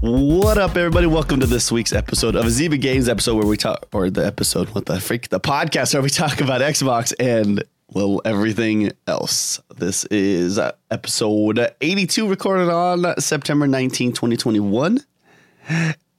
[0.00, 1.08] What up, everybody?
[1.08, 4.24] Welcome to this week's episode of a Zyba Games episode where we talk, or the
[4.24, 9.60] episode, what the freak, the podcast where we talk about Xbox and, well, everything else.
[9.76, 15.00] This is uh, episode 82, recorded on September 19, 2021.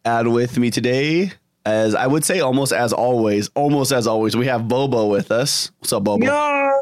[0.04, 1.32] And with me today,
[1.66, 5.72] as I would say, almost as always, almost as always, we have Bobo with us.
[5.80, 6.26] What's up, Bobo?
[6.26, 6.80] Yeah.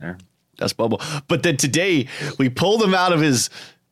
[0.00, 0.18] there.
[0.58, 0.98] That's Bobo.
[1.28, 3.48] But then today, we pulled him out of his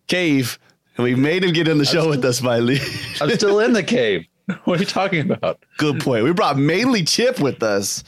[0.09, 0.65] cave and
[0.99, 2.79] we made him get in the show with us finally.
[3.21, 4.27] I'm still in the cave.
[4.65, 5.65] What are you talking about?
[5.79, 6.25] Good point.
[6.25, 8.05] We brought MainlyCHIP with us,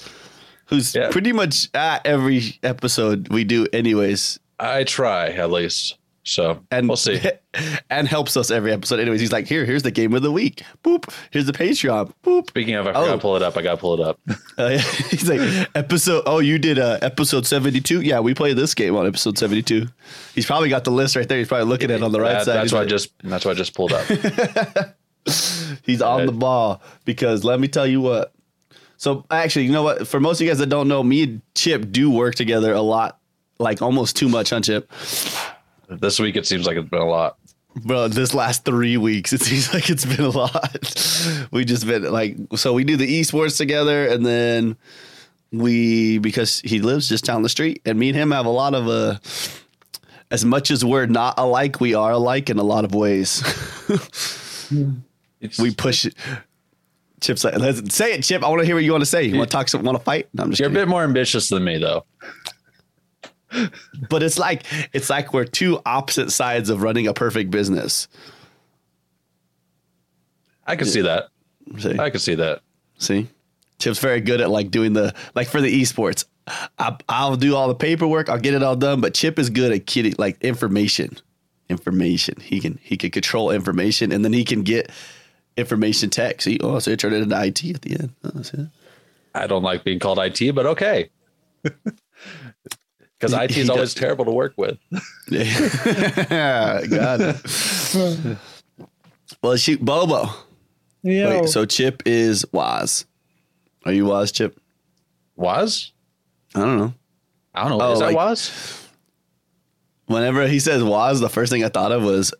[0.67, 1.11] who's Yeah.
[1.11, 5.97] pretty much at every episode we do, anyways, I try at least.
[6.29, 7.21] So and we'll see.
[7.91, 8.99] and helps us every episode.
[8.99, 10.65] Anyways, he's like, here, here's the game of the week.
[10.83, 11.09] Boop.
[11.31, 12.13] Here's the Patreon.
[12.25, 12.49] Boop.
[12.49, 13.13] Speaking of, I forgot Oh.
[13.13, 13.57] to pull it up.
[13.57, 14.19] I got to pull it up.
[14.59, 14.71] Uh,
[15.11, 16.23] he's like, episode.
[16.27, 18.01] Oh, you did uh, episode seventy two.
[18.01, 19.87] Yeah, we played this game on episode seventy two.
[20.35, 21.37] He's probably got the list right there.
[21.37, 22.55] He's probably looking at it on the right That- side.
[22.55, 23.11] That's He's why I just.
[23.23, 24.07] That's why I just pulled up.
[25.83, 26.27] He's on Right.
[26.27, 28.33] the ball because let me tell you what.
[28.97, 30.09] So actually, you know what?
[30.09, 32.81] For most of you guys that don't know, me and Chip do work together a
[32.81, 33.19] lot,
[33.59, 34.91] like almost too much, on Chip?
[35.89, 37.37] This week it seems like it's been a lot.
[37.85, 41.49] Bro, this last three weeks, it seems like it's been a lot.
[41.51, 44.77] we just been like, so we do the esports together, and then
[45.53, 48.75] we because he lives just down the street, and me and him have a lot
[48.75, 49.19] of uh
[50.31, 53.43] as much as we're not alike, we are alike in a lot of ways.
[55.41, 56.15] It's, we push it.
[57.21, 58.43] Chip's like, let's say it, Chip.
[58.43, 59.23] I want to hear what you want to say.
[59.23, 59.69] You want to talk?
[59.69, 60.29] Some, want to fight?
[60.35, 62.05] No, I'm just you're a bit more ambitious than me, though.
[64.09, 68.09] But it's like it's like we're two opposite sides of running a perfect business.
[70.67, 71.29] I can see that.
[71.79, 72.61] See, I can see that.
[72.99, 73.29] see,
[73.79, 76.25] Chip's very good at like doing the like for the esports.
[76.79, 78.29] I, I'll do all the paperwork.
[78.29, 79.01] I'll get it all done.
[79.01, 81.19] But Chip is good at kitty like information.
[81.69, 82.41] Information.
[82.41, 84.91] He can he can control information, and then he can get
[85.57, 86.43] information tech.
[86.43, 88.13] See, oh, so he also turned it into IT at the end.
[88.25, 88.69] Oh.
[89.35, 91.11] I don't like being called IT, but okay.
[93.19, 94.79] Because IT He is always does- terrible to work with.
[95.29, 98.39] Yeah, got it.
[99.43, 100.27] well, shoot, Bobo.
[101.03, 101.41] Yeah.
[101.41, 103.07] Wait, so Chip is Waz.
[103.85, 104.61] Are you Waz, Chip?
[105.37, 105.93] Was?
[106.55, 106.95] I don't know.
[107.55, 107.85] I don't know.
[107.87, 108.83] Oh, is that like- was?
[110.07, 112.33] Whenever he says Waz, the first thing I thought of was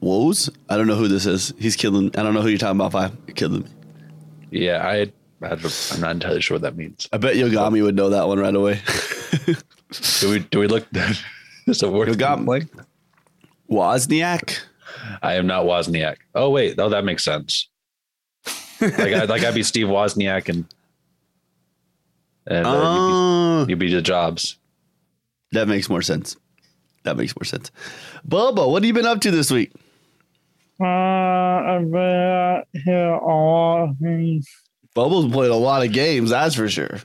[0.00, 0.50] Woes.
[0.68, 1.54] I don't know who this is.
[1.58, 2.10] He's killing.
[2.18, 2.92] I don't know who you're talking about.
[2.92, 3.68] Five, you're killing me.
[4.50, 5.12] Yeah, I.
[5.44, 7.08] I'm not entirely sure what that means.
[7.12, 8.80] I bet Yogomi would know that one right away.
[10.20, 10.38] Do we?
[10.40, 10.86] Do we look?
[11.66, 12.66] is it worth You got- like?
[13.70, 14.58] Wozniak.
[15.22, 16.16] I am not Wozniak.
[16.34, 17.68] Oh wait, oh that makes sense.
[18.80, 20.66] like I like I'd be Steve Wozniak and
[22.46, 24.58] and uh, Oh, you'd, be, you'd be the Jobs.
[25.52, 26.36] that makes more sense.
[27.04, 27.70] That makes more sense.
[28.24, 29.72] Bobo, what have you been up to this week?
[30.80, 34.46] uh, I've been out here all things.
[34.94, 36.98] Bobo's played a lot of games, that's for sure.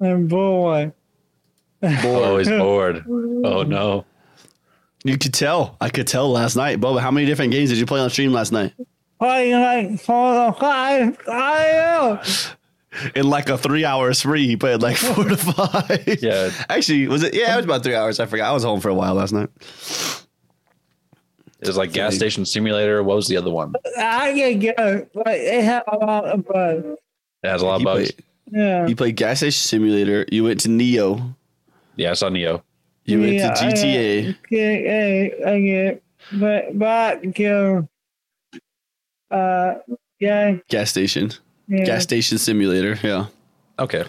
[0.00, 0.92] And boy,
[2.04, 3.04] Oh, he's bored.
[3.06, 3.70] Oh mm-hmm.
[3.70, 4.04] no.
[5.04, 5.76] You could tell.
[5.80, 6.80] I could tell last night.
[6.80, 8.72] Bobo, how many different games did you play on stream last night?
[9.18, 11.18] playing like four or five.
[11.28, 12.22] I know.
[13.14, 16.04] In like a three hour spree, he played like four to five.
[16.22, 16.50] Yeah.
[16.68, 17.34] Actually, was it?
[17.34, 18.20] Yeah, it was about three hours.
[18.20, 18.50] I forgot.
[18.50, 19.48] I was home for a while last night.
[21.60, 23.02] It was like gas station simulator.
[23.02, 23.74] What was the other one?
[23.98, 26.84] I can go, but it had a lot of bugs.
[27.42, 28.12] It has a lot of bugs.
[28.12, 28.86] played, Yeah.
[28.86, 30.26] you played Gas Station Simulator.
[30.30, 31.34] You went to Neo.
[31.96, 32.62] Yeah, I saw Neo.
[33.04, 34.36] You went yeah, to GTA.
[34.50, 35.46] GTA.
[35.46, 37.88] I get, but back to,
[39.30, 39.74] uh,
[40.18, 41.30] yeah, Gas Station.
[41.68, 41.84] yeah.
[41.84, 42.98] Gas Station Simulator.
[43.02, 43.26] Yeah.
[43.78, 44.04] Okay.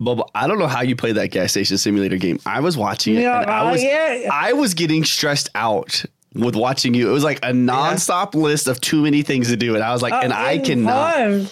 [0.00, 2.38] Bubba, I don't know how you play that Gas Station Simulator game.
[2.44, 3.22] I was watching it.
[3.22, 4.28] Yeah, and I was, yeah.
[4.30, 6.04] I was getting stressed out
[6.34, 7.08] with watching you.
[7.08, 9.74] It was like a nonstop list of too many things to do.
[9.74, 11.14] And I was like, and Uh, I it's cannot.
[11.14, 11.48] fun.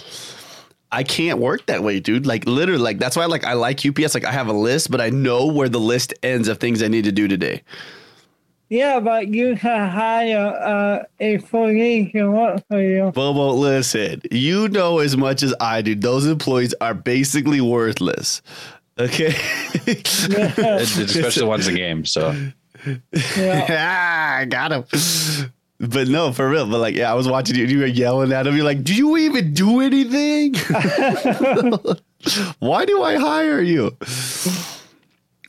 [0.94, 2.24] I can't work that way, dude.
[2.24, 4.14] Like literally, like that's why like I like UPS.
[4.14, 6.88] Like I have a list, but I know where the list ends of things I
[6.88, 7.62] need to do today.
[8.68, 13.10] Yeah, but you can hire uh, a police to work for you.
[13.12, 15.94] Bobo, listen, you know as much as I do.
[15.94, 18.40] Those employees are basically worthless.
[18.98, 19.34] Okay.
[19.86, 22.04] It's, it's especially the ones in the game.
[22.04, 22.34] So
[23.36, 23.66] Yeah.
[23.70, 25.52] ah, I got him.
[25.80, 26.68] But no, for real.
[26.68, 28.54] But like, yeah, I was watching you and you were yelling at him.
[28.54, 30.54] You're like, do you even do anything?
[32.58, 33.96] Why do I hire you?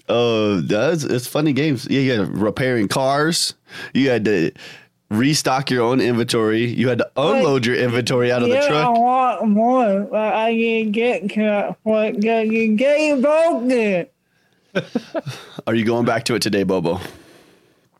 [0.09, 1.87] Oh, that's it's funny games.
[1.89, 3.53] Yeah, you had repairing cars.
[3.93, 4.51] You had to
[5.09, 6.65] restock your own inventory.
[6.65, 8.87] You had to unload your inventory out of the truck.
[8.87, 14.07] I want more, I didn't get to because you gave broken.
[15.65, 16.99] Are you going back to it today, Bobo?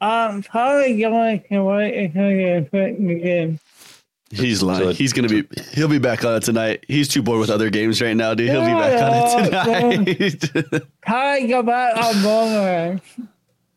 [0.02, 3.60] I'm probably going to wait until you put the game.
[4.32, 4.92] He's lying.
[4.96, 5.44] He's gonna be.
[5.74, 6.84] He'll be back on it tonight.
[6.88, 8.50] He's too bored with other games right now, dude.
[8.50, 10.84] He'll be back on it tonight.
[11.06, 13.02] Probably go back on Borderlands.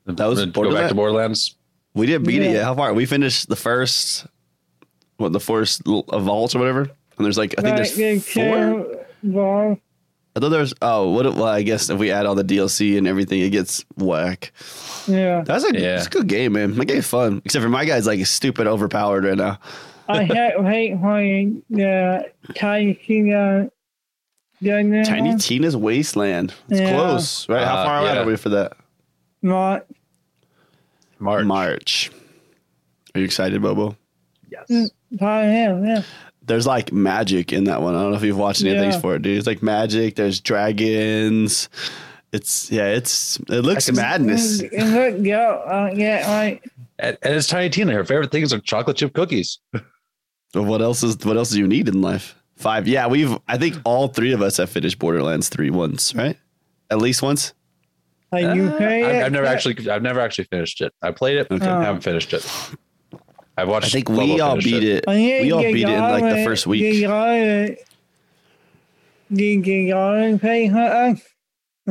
[0.07, 0.89] That was Go back Borderlands?
[0.89, 1.55] to Borderlands.
[1.95, 2.65] we didn't beat it yet.
[2.65, 2.95] How far?
[2.95, 4.27] We finished the first,
[5.19, 6.81] what the first l- of vaults or whatever.
[7.19, 8.99] And there's like I think Like there's four.
[9.23, 9.81] two
[10.41, 10.43] balls.
[10.43, 11.25] I thought there's oh what?
[11.35, 14.53] Well, I guess if we add all the DLC and everything, it gets whack.
[15.07, 15.43] Yeah.
[15.43, 15.97] That's a, Yeah.
[15.97, 16.77] that's a good game, man.
[16.77, 17.43] My game's fun.
[17.45, 19.59] Except for my guy's like stupid overpowered right now.
[20.09, 21.21] I can't wait for
[21.71, 23.71] the Tiny Tina.
[24.65, 26.53] Tiny Tiny Tina's Wasteland.
[26.69, 26.93] It's Yeah.
[26.93, 27.65] close, right?
[27.67, 28.73] How Uh, far out are we for that?
[29.43, 29.87] Not
[31.21, 31.45] March.
[31.45, 32.11] March.
[33.15, 33.97] Are you excited, Bobo?
[34.51, 34.91] Yes.
[35.19, 36.03] probably him, yeah.
[36.49, 37.95] There's like magic in that one.
[37.95, 38.81] I don't know if you've watched any Yeah.
[38.81, 39.39] things for it, dude.
[39.39, 40.17] It's like magic.
[40.17, 41.69] There's dragons.
[42.33, 42.87] It's yeah.
[42.89, 44.61] It's it looks I madness.
[44.61, 46.65] And look, yo, uh, yeah, like,
[46.99, 47.93] And, and it's Tiny Tina.
[47.93, 49.59] Her favorite things are chocolate chip cookies.
[50.55, 52.35] What else is what else do you need in life?
[52.57, 52.89] Five.
[52.89, 53.37] Yeah, we've.
[53.47, 56.37] I think all three of us have finished Borderlands three once, right?
[56.91, 57.53] At least once.
[58.33, 60.93] like you Uh, I've, I've never actually, I've never actually finished it.
[61.03, 61.67] I played it, Okay.
[61.67, 62.45] I haven't finished it.
[63.59, 63.87] I've watched.
[63.87, 65.05] I think we all beat it.
[65.09, 67.03] I think We all beat it in like the gotta- first You week.
[67.03, 67.77] gotta,
[69.31, 70.79] you gotta play for?
[70.79, 71.17] I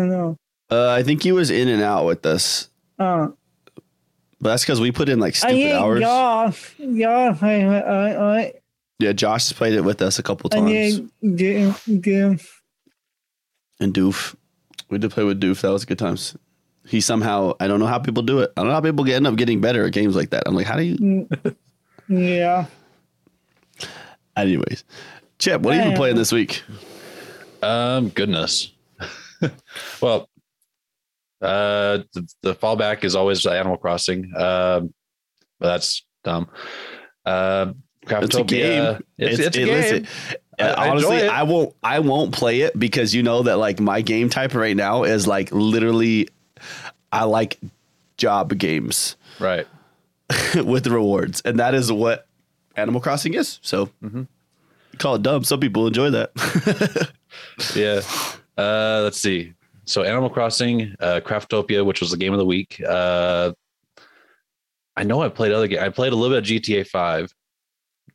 [0.05, 0.37] know.
[0.71, 2.69] Uh, I think he was in and out with us,
[2.99, 3.27] Uh,
[4.39, 6.01] but that's because we put in like stupid hours.
[6.01, 8.53] y'all, y'all play for us, right?
[8.99, 10.97] Yeah, Josh has played it with us a couple times.
[10.97, 12.39] think Jim, Jim,
[13.79, 14.35] and Doof.
[14.89, 15.61] We did play with Doof.
[15.61, 16.35] That was good times.
[16.87, 18.51] He somehow, I don't know how people do it.
[18.55, 20.43] I don't know how people end up getting better at games like that.
[20.45, 21.27] I'm like, how do you?
[22.07, 22.65] yeah.
[24.35, 24.83] Anyways,
[25.39, 26.63] Chip, what have you been playing this week?
[27.61, 28.71] Um, goodness.
[30.01, 30.29] well,
[31.41, 34.25] uh, the, the fallback is always Animal Crossing.
[34.35, 34.93] Um,
[35.59, 36.49] but that's dumb.
[37.25, 38.99] Um, It's a game.
[39.17, 39.67] It's, it's, a it- game.
[39.67, 40.07] listen,
[40.59, 41.27] I- uh, honestly.
[41.27, 41.75] I won't.
[41.83, 45.27] I won't play it because you know that like my game type right now is
[45.27, 46.29] like literally,
[47.11, 47.59] I like
[48.17, 49.67] job games right.
[50.55, 52.27] with rewards, and that is what
[52.75, 53.59] Animal Crossing is.
[53.61, 54.23] So, Mm-hmm.
[54.97, 55.43] call it dumb.
[55.43, 57.11] Some people enjoy that.
[57.75, 58.01] Yeah.
[58.57, 59.53] Uh, let's see.
[59.85, 62.81] So Animal Crossing, uh, Craftopia, which was the game of the week.
[62.85, 63.51] Uh,
[64.95, 65.79] I know I played other game.
[65.79, 67.31] I played a little bit of GTA Five.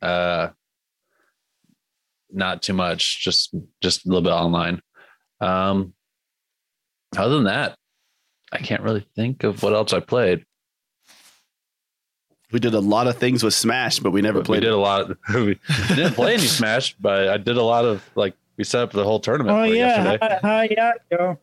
[0.01, 0.49] Uh,
[2.31, 4.81] not too much, just just a little bit online.
[5.39, 5.93] Um,
[7.15, 7.77] other than that,
[8.53, 10.45] I can't really think of what else I played.
[12.51, 14.73] we did a lot of things with Smash, but we never we played We did
[14.73, 14.73] it.
[14.73, 15.09] a lot.
[15.11, 15.59] Of, we
[15.89, 19.03] didn't play any Smash, but I did a lot of like we set up the
[19.03, 20.39] whole tournament Oh for yeah, yesterday.
[20.41, 21.39] how, how yeah, yo.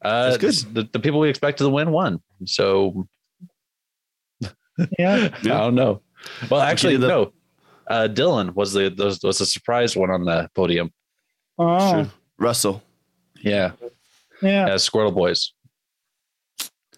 [0.00, 0.74] Uh, That's good.
[0.74, 2.20] The, the people we expected to win won.
[2.46, 3.06] So
[4.98, 5.28] Yeah.
[5.42, 6.02] I don't know.
[6.50, 7.32] Well, actually, the- no.
[7.86, 10.90] Uh, Dylan was the was, was a surprise one on the podium.
[11.58, 12.10] Oh, True.
[12.38, 12.82] Russell,
[13.42, 13.72] Yeah,
[14.40, 14.66] yeah.
[14.66, 15.52] yeah, Squirtle Boys.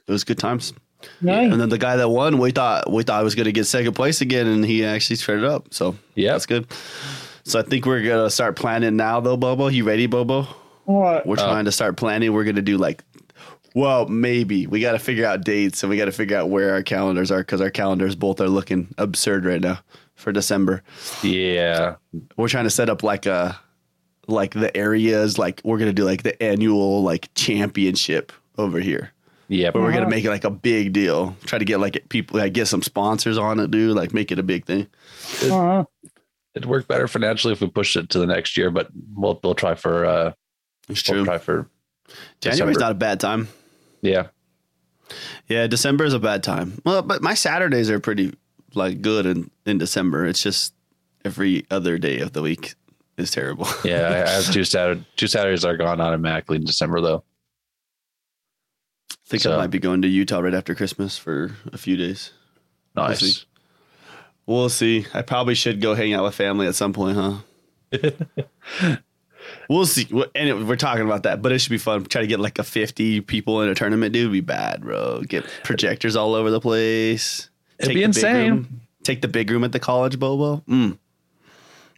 [0.06, 0.72] It was good times.
[1.20, 1.52] Nice.
[1.52, 3.64] And then the guy that won, we thought we thought I was going to get
[3.64, 5.72] second place again, and he actually turned it up.
[5.74, 6.66] So Yeah, that's good.
[7.44, 9.68] So I think we're gonna start planning now, though, Bobo.
[9.68, 10.48] You ready, Bobo?
[10.84, 11.26] What?
[11.26, 11.44] We're Oh.
[11.44, 12.32] trying to start planning.
[12.32, 13.04] We're gonna do like,
[13.74, 16.72] well, maybe we got to figure out dates, and we got to figure out where
[16.72, 19.78] our calendars are because our calendars both are looking absurd right now
[20.16, 20.82] for December.
[21.22, 21.96] yeah,
[22.36, 23.56] We're trying to set up like a,
[24.26, 29.12] like the areas, like we're gonna do like the annual like championship over here.
[29.48, 29.70] Yeah.
[29.70, 31.36] But we're gonna make it like a big deal.
[31.44, 33.96] Try to get like people, like get some sponsors on it, dude.
[33.96, 34.86] Like make it a big thing.
[35.42, 35.84] Uh-huh.
[36.54, 39.54] It'd work better financially if we pushed it to the next year, but we'll we'll
[39.54, 40.32] try for uh
[40.88, 41.24] It's we'll true.
[41.24, 41.68] try for
[42.40, 42.80] January's December.
[42.80, 43.48] not a bad time.
[44.02, 44.28] yeah.
[45.48, 46.80] Yeah, December is a bad time.
[46.84, 48.34] Well, but my Saturdays are pretty
[48.74, 50.26] like good in in December.
[50.26, 50.74] It's just
[51.24, 52.74] every other day of the week
[53.16, 53.68] is terrible.
[53.84, 57.22] Yeah, I I have two Saturday two Saturdays are gone automatically in December though.
[59.26, 61.96] I think So- I might be going to Utah right after Christmas for a few
[61.96, 62.30] days.
[62.94, 63.20] We'll Nice.
[63.20, 63.42] see.
[64.46, 65.06] We'll see.
[65.12, 67.38] I probably should go hang out with family at some point, huh?
[69.68, 70.06] we'll see.
[70.10, 72.04] Well, Anyway, we're talking about that, but it should be fun.
[72.04, 74.28] Try to get like a 50 people in a tournament, dude.
[74.28, 75.22] Would be bad, bro.
[75.22, 77.50] Get projectors all over the place.
[77.78, 78.50] It'd be insane.
[78.50, 78.80] room.
[79.02, 80.62] Take the big room at the college, Bobo.
[80.68, 80.98] Mm.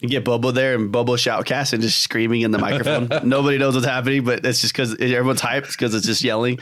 [0.01, 3.09] You get Bobo there and Bobo shoutcast and just screaming in the microphone.
[3.29, 6.59] Nobody knows what's happening, but it's just because everyone's hyped because it's just yelling.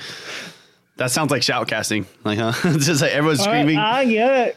[0.97, 2.53] That sounds like shoutcasting, like huh?
[2.65, 3.77] it's just like everyone's screaming.
[3.77, 4.57] I, I get it.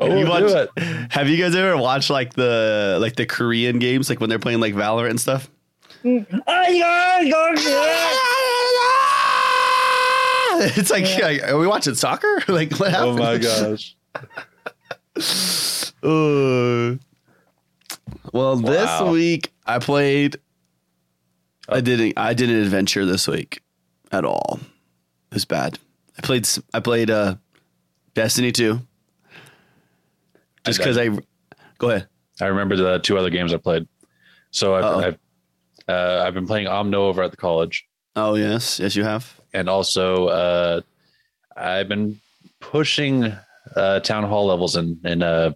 [0.00, 1.12] Oh, Have you we'll do it.
[1.12, 4.60] Have you guys ever watched like the like the Korean games, like when they're playing
[4.60, 5.50] like Valorant and stuff?
[6.04, 7.66] I get
[10.58, 10.78] it.
[10.78, 12.42] it's like, like, are we watching soccer?
[12.48, 13.20] Like, what happened?
[13.20, 13.94] Oh my gosh.
[16.00, 16.94] Uh,
[18.32, 20.36] well, this week I played.
[21.68, 22.14] I didn't.
[22.16, 23.60] I didn't adventure this week
[24.12, 24.60] at all.
[25.30, 25.78] It was bad.
[26.16, 26.48] I played.
[26.74, 27.36] I played uh,
[28.14, 28.80] Destiny two.
[30.64, 31.08] Just because I,
[31.78, 32.08] go ahead.
[32.40, 33.86] I remember the two other games I played.
[34.50, 34.74] So.
[34.74, 35.18] I've I've,
[35.88, 39.40] uh, I've been playing Omno over at the college, Oh yes, yes you have.
[39.54, 40.80] and also uh,
[41.56, 42.20] I've been
[42.60, 43.32] pushing
[43.74, 45.52] uh, town hall levels in in uh,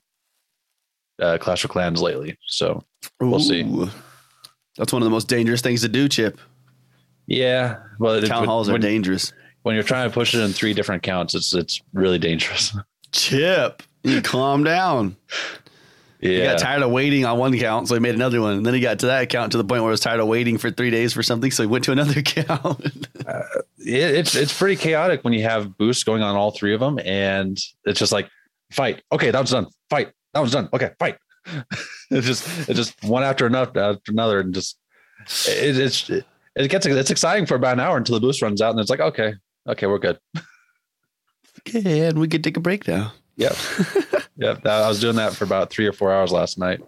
[1.21, 2.39] uh, Clash of Clans lately.
[2.47, 2.83] So
[3.21, 3.63] We'll see.
[4.79, 6.39] That's one of the most dangerous things to do, Chip.
[7.27, 9.33] yeah, well, it- Town halls are dangerous.
[9.63, 12.77] When you're trying to push it in three different accounts, it's it's really dangerous.
[13.13, 15.17] Chip, you calm down.
[16.23, 16.31] Yeah.
[16.31, 18.53] He got tired of waiting on one account, so he made another one.
[18.53, 20.29] And then he got to that account to the point where he was tired of
[20.29, 23.09] waiting for three days for something, so he went to another account.
[23.27, 23.43] Uh,
[23.79, 27.01] it, it's it's pretty chaotic when you have boosts going on all three of them,
[27.05, 28.29] and it's just like
[28.71, 29.03] fight.
[29.11, 29.67] Okay, that was done.
[29.91, 30.13] Fight.
[30.33, 30.69] That was done.
[30.73, 31.19] Okay, fight.
[32.11, 34.79] it's just it's just one after another after another, and just
[35.49, 38.71] it, it's it gets it's exciting for about an hour until the boost runs out,
[38.71, 39.35] and it's like okay,
[39.67, 40.19] okay, we're good.
[41.61, 43.13] okay, and we could take a break now.
[43.37, 43.57] Yep,
[44.37, 44.67] yep.
[44.67, 46.81] I was doing that for about three or four hours last night.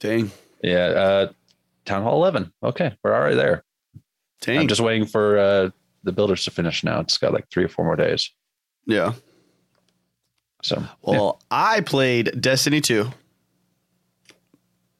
[0.00, 0.30] Dang,
[0.62, 1.32] Yeah, uh,
[1.84, 2.52] town hall eleven.
[2.62, 3.64] Okay, we're already there.
[4.40, 4.58] dang.
[4.60, 5.70] I'm just waiting for uh,
[6.04, 7.00] the builders to finish now.
[7.00, 8.30] It's got like three or four more days.
[8.86, 9.14] yeah.
[10.62, 13.08] So Well, I played Destiny 2.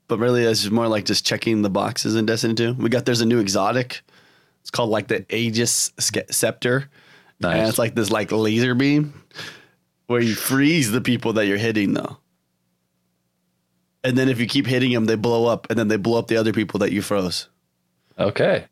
[0.06, 2.74] But really, it's more like just checking the boxes in Destiny 2.
[2.74, 4.02] We got there's a new exotic.
[4.68, 6.90] It's called like the Ager's Scepter.
[7.40, 7.56] nice.
[7.58, 9.14] And it's like this like laser beam
[10.08, 12.18] where you freeze the people that you're hitting though.
[14.04, 16.28] And then if you keep hitting them, they blow up, and then they blow up
[16.28, 17.48] the other people that you froze.
[18.18, 18.66] okay.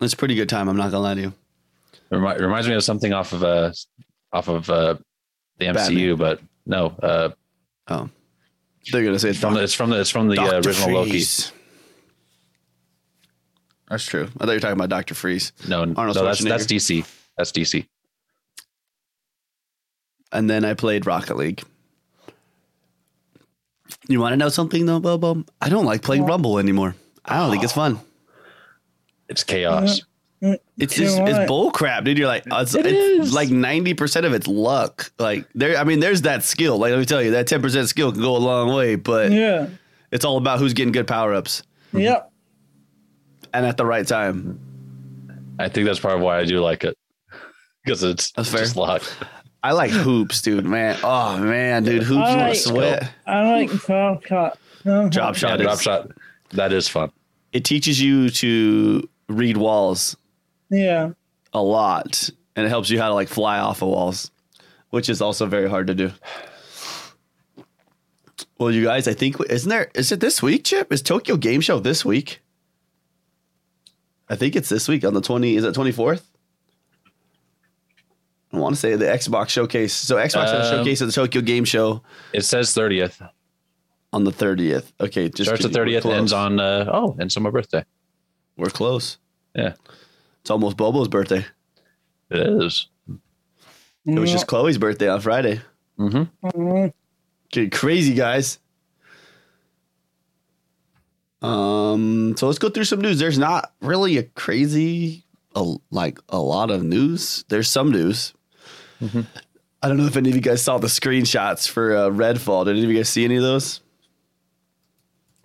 [0.00, 0.68] It's a pretty good time.
[0.70, 1.32] I'm not gonna lie to you.
[2.10, 3.72] Remi- reminds me of something off of uh
[4.32, 4.96] off of uh
[5.58, 7.28] the MCU, but no, uh
[7.88, 8.08] Oh,
[8.90, 11.22] they're gonna say it's from the, it's from the it's from the uh, original Loki.
[13.92, 14.00] Freeze.
[14.00, 14.28] That's true.
[14.40, 15.52] I thought you were talking about Doctor Freeze.
[15.68, 17.06] No, Arnold no, that's that's DC.
[17.36, 17.86] That's DC.
[20.32, 21.62] And then I played Rocket League.
[24.08, 25.44] You want to know something though, Bobo?
[25.60, 26.94] I don't like playing Rumble anymore.
[27.24, 28.00] I don't think it's fun.
[29.28, 30.02] It's chaos.
[30.40, 32.18] It's You just it's bull crap, dude.
[32.18, 33.32] You're like uh, it's, It it's is.
[33.34, 35.12] like ninety percent of it's luck.
[35.18, 36.78] Like there, I mean, there's that skill.
[36.78, 39.30] Like let me tell you, that ten percent skill can go a long way, but
[39.30, 39.68] Yeah.
[40.10, 42.31] it's all about who's getting good power ups Yep.
[43.52, 44.58] And at the right time.
[45.58, 46.96] I think that's part of why I do like it
[47.84, 48.60] because it's That's fair.
[48.60, 49.02] just luck.
[49.62, 50.64] I like hoops, dude.
[50.64, 53.12] Man, oh man, dude, hoops I want like- sweat.
[53.26, 54.58] I like drop shot.
[54.84, 56.10] No, Drop Yeah, drop shot.
[56.50, 57.12] That is fun.
[57.52, 60.16] It teaches you to read walls
[60.70, 61.10] Yeah.
[61.52, 64.30] a lot and it helps you how to like fly off of walls
[64.90, 66.10] which is also very hard to do
[68.58, 71.60] well you guys i think isn't there is it this week chip is tokyo game
[71.62, 72.41] show this week
[74.32, 76.22] i think it's this week on the 20 is it 24th
[78.52, 81.12] i want to say the xbox showcase so xbox had a Um, showcase at the
[81.12, 83.20] tokyo game show It says thirtieth.
[84.12, 87.50] on the 30th okay just Starts the thirtieth, ends on uh, oh, ends on my
[87.50, 87.84] birthday.
[88.56, 89.18] we're close
[89.54, 89.74] Yeah,
[90.40, 91.44] it's almost bobo's birthday
[92.30, 92.88] it is.
[94.06, 95.60] it was just chloe's birthday on friday
[95.98, 96.46] Mm-hmm.
[96.48, 96.92] Mhm.
[97.52, 98.58] Get crazy, guys.
[101.42, 103.18] Um, so let's go through some news.
[103.18, 107.44] There's not really a crazy, a, like a lot of news.
[107.48, 108.32] There's some news.
[109.00, 109.26] Mhm.
[109.82, 112.64] I don't know if any of you guys saw the screenshots for uh, Redfall.
[112.66, 113.80] Did any of you guys see any of those?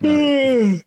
[0.00, 0.82] Here,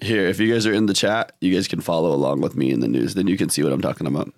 [0.00, 2.80] if you guys are in the chat, you guys can follow along with me in
[2.80, 3.12] the news.
[3.14, 4.32] Then you can see what I'm talking about.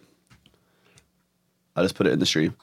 [1.77, 2.57] I'll just put it in the stream.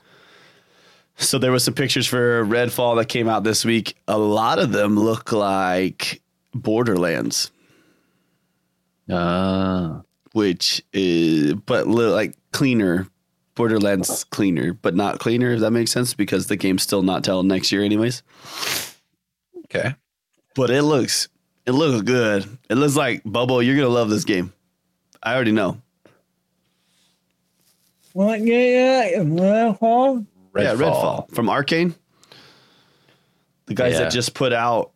[1.15, 3.95] So there was some pictures for Redfall that came out this week.
[4.07, 6.21] A lot of them look like
[6.53, 7.51] Borderlands,
[9.09, 10.01] Ah,
[10.33, 13.07] which is but like cleaner.
[13.55, 15.51] Borderlands cleaner, but not cleaner.
[15.51, 18.23] If that makes sense, because the game's still not till next year, anyways.
[19.65, 19.93] okay.
[20.55, 21.27] But it looks
[21.65, 22.45] it looks good.
[22.69, 23.59] It looks like Bobo.
[23.59, 24.53] You're gonna love this game.
[25.21, 25.77] I already know.
[28.13, 30.25] What yeah, yeah, Redfall?
[30.55, 31.93] Yeah, Redfall from Arkane.
[33.65, 33.99] The guys Yeah.
[33.99, 34.91] that just put out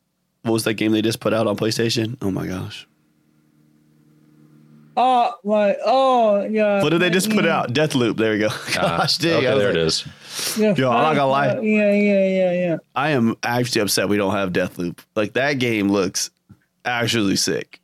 [0.48, 2.18] what was that game they just put out on PlayStation?
[2.22, 2.88] Oh my gosh.
[5.00, 5.76] Oh, right.
[5.86, 6.82] Oh, yeah.
[6.82, 7.60] What did they just put yeah.
[7.60, 7.72] out?
[7.74, 8.18] Deathloop.
[8.18, 8.48] There we go.
[8.52, 9.46] Ah, Gosh dang.
[9.46, 10.08] okay, there it like- is.
[10.58, 11.60] Yeah, Yo, I'm not gonna lie.
[11.60, 12.78] Yeah, yeah, yeah, yeah.
[12.96, 15.00] I am actually upset we don't have Deathloop.
[15.16, 16.30] Like that game looks
[16.86, 17.80] actually sick.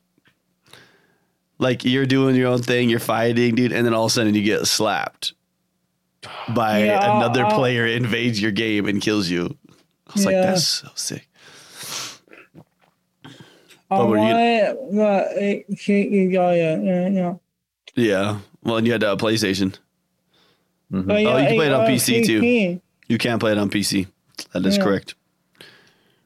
[1.58, 4.34] Like you're doing your own thing, you're fighting, dude, and then all of a sudden
[4.34, 5.34] you get slapped.
[6.54, 9.56] by Yeah, another I'll- player invades your game and kills you.
[10.08, 11.28] I was like, that's so sick.
[13.90, 16.84] I What were you- it can't enjoy it.
[16.84, 17.34] Yeah, yeah.
[17.94, 18.38] Yeah.
[18.62, 19.76] Well, and you had a PlayStation.
[20.92, 21.06] Mhm.
[21.06, 22.80] But Oh, you yeah, can play it on uh, PC too.
[23.08, 24.06] You can play it on PC.
[24.52, 24.82] That is Yeah.
[24.84, 25.14] correct.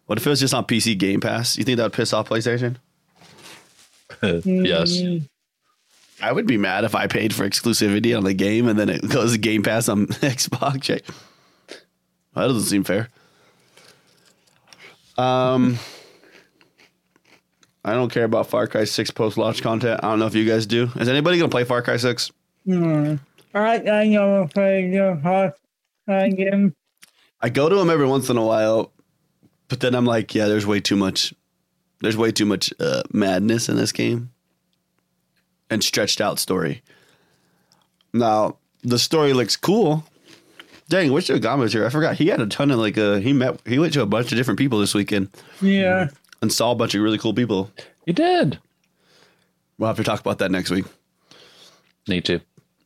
[0.06, 1.58] What if it was just on PC Game Pass?
[1.58, 2.76] You think that would piss off PlayStation?
[4.22, 4.92] yes.
[4.96, 5.28] Mm,
[6.22, 9.06] I would be mad if I paid for exclusivity on the game and then it
[9.08, 10.88] goes to Game Pass on Xbox.
[10.88, 11.02] Right?
[12.34, 13.08] That doesn't seem fair.
[15.16, 15.78] Um,
[17.84, 20.00] I don't care about Far Cry Six post launch content.
[20.02, 20.90] I don't know if you guys do.
[20.96, 22.30] Is anybody gonna play Far Cry Six?
[22.66, 23.18] mm.
[23.54, 25.52] I I never played the hard
[26.06, 26.74] uh, game.
[27.40, 28.92] I go to them every once in a while,
[29.68, 31.32] but then I'm like, yeah, there's way too much.
[32.00, 34.30] There's way too much uh, madness in this game,
[35.70, 36.82] and stretched out story.
[38.12, 40.04] Now the story looks cool.
[40.88, 41.84] Dang, wish Yogomi was here.
[41.84, 44.06] I forgot he had a ton of like uh he met he went to a
[44.06, 45.28] bunch of different people this weekend
[45.60, 46.08] Yeah.
[46.42, 47.70] And saw a bunch of really cool people.
[48.06, 48.58] You did.
[49.78, 50.86] We'll have to talk about that next week.
[52.08, 52.40] Need to.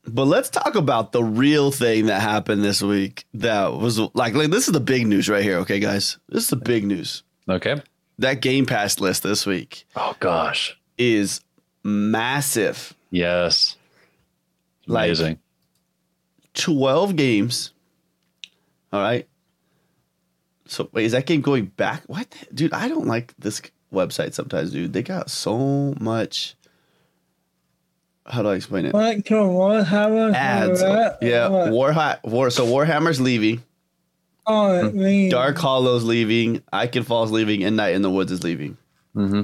[0.06, 3.24] But let's talk about the real thing that happened this week.
[3.34, 5.58] That was like, like this is the big news right here.
[5.58, 7.22] Okay, guys, this is the big news.
[7.48, 7.80] Okay.
[8.18, 10.76] That Game Pass list this week Oh gosh.
[10.98, 11.40] is
[11.82, 12.94] massive.
[13.10, 13.76] Yes.
[14.86, 15.38] Like- Amazing.
[16.54, 17.72] 12 games.
[18.92, 19.26] All right.
[20.72, 22.02] So wait, is that game going back?
[22.06, 22.72] What, the- dude?
[22.72, 23.60] I don't like this
[23.92, 24.92] website sometimes, dude.
[24.92, 26.54] They got so much.
[28.26, 28.94] How do I explain it?
[28.94, 30.32] What to Warhammer?
[30.32, 30.80] Ads.
[31.20, 31.72] Yeah, What?
[31.72, 32.50] War, War.
[32.50, 33.62] So Warhammer's leaving.
[34.46, 36.60] Oh, it means Drake Hollow's leaving.
[36.72, 37.64] Ikenfell's leaving.
[37.64, 38.76] And Night in the Woods is leaving.
[39.16, 39.42] Mm-hmm.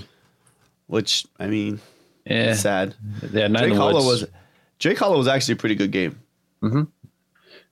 [0.86, 1.80] Which I mean,
[2.24, 2.54] Yeah.
[2.54, 2.94] sad.
[3.32, 3.48] Yeah.
[3.48, 4.22] Night in the Hollow Woods.
[4.22, 4.30] was.
[4.78, 6.18] Drake Hollow was actually a pretty good game.
[6.62, 6.82] Mm-hmm.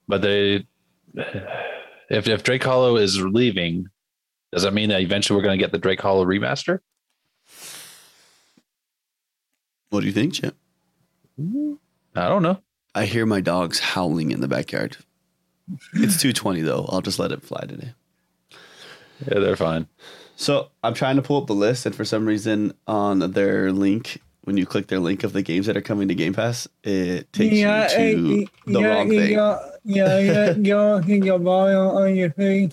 [0.09, 0.67] But they,
[2.11, 3.89] if if Drake Hollow is leaving,
[4.53, 6.81] does that mean that eventually we're going to get the Drake Hollow remaster?
[9.91, 10.57] What do you think, Chip?
[11.39, 12.61] I don't know.
[12.95, 14.97] I hear my dogs howling in the backyard.
[15.95, 16.87] It's 220 though.
[16.89, 17.93] I'll just let it fly today.
[19.27, 19.87] Yeah, they're fine.
[20.37, 24.21] So I'm trying to pull up the list, and for some reason, on their link,
[24.45, 27.33] when you click their link of the games that are coming to Game Pass, it
[27.33, 29.39] takes yeah, you it- to eh, the yeah, wrong you thing.
[29.87, 32.73] Got- yeah, yeah, go to the bottom on your thing.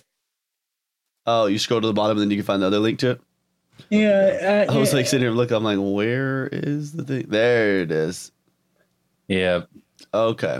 [1.25, 3.11] Oh, you scroll to the bottom, and then you can find the other link to
[3.11, 3.21] it.
[3.89, 4.97] Yeah, uh, I was yeah.
[4.97, 5.55] like sitting here looking.
[5.55, 7.25] I'm like, where is the thing?
[7.27, 8.31] There it is.
[9.27, 9.61] Yeah.
[10.13, 10.59] Okay.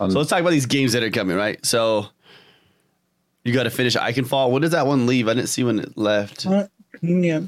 [0.00, 1.64] Um, So let's talk about these games that are coming, right?
[1.64, 2.06] So
[3.44, 4.50] you got to finish Ikenfell.
[4.50, 5.28] When does that one leave?
[5.28, 6.44] I didn't see when it left.
[6.44, 6.70] What?
[7.02, 7.40] Yeah,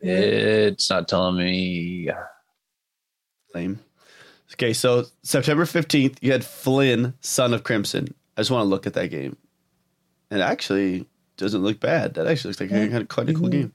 [0.00, 2.08] It's not telling me.
[3.54, 3.80] Lame.
[4.54, 8.14] Okay, so September 15th, you had Flynn, Son of Crimson.
[8.36, 9.36] I just want to look at that game.
[10.30, 12.14] And it actually doesn't look bad.
[12.14, 13.72] That actually looks like a, kind of quite a cool game.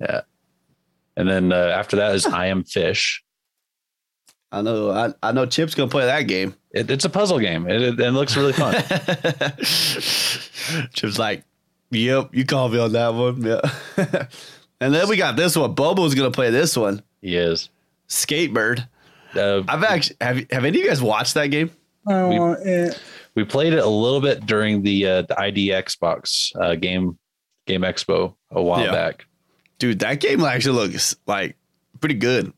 [0.00, 0.22] Yeah.
[1.16, 3.22] And then uh, after that is I Am Fish.
[4.50, 6.54] I know I, I know Chip's gonna play that game.
[6.72, 7.66] It, it's a puzzle game.
[7.66, 8.74] It, it, it looks really fun.
[10.92, 11.44] Chip's like,
[11.90, 13.42] Yep, you called me on that one.
[13.42, 13.60] Yeah.
[14.80, 15.74] and then we got this one.
[15.74, 17.02] Bobo's gonna play this one.
[17.20, 17.70] he is.
[18.08, 18.86] Skatebird.
[19.34, 21.70] Uh, I've actually have have any of you guys watched that game?
[22.06, 23.00] I We- want it.
[23.34, 27.18] we played it a little bit during the uh, the ID Xbox uh, game
[27.66, 28.90] game expo a while Yeah.
[28.92, 29.26] back.
[29.78, 31.56] Dude, that game actually looks like
[32.00, 32.52] pretty good.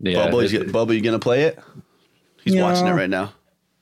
[0.00, 1.58] Yeah, Bubba, it- Bubba, you gonna play it?
[2.42, 2.62] He's Yeah.
[2.62, 3.32] watching it right now.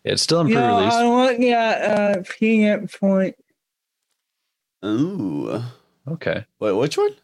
[0.04, 0.92] it's still in Yeah, pre-release.
[0.94, 3.36] I want that uh, Phoenix Point.
[4.84, 5.62] Ooh.
[6.08, 6.44] okay.
[6.58, 7.14] Wait, which one?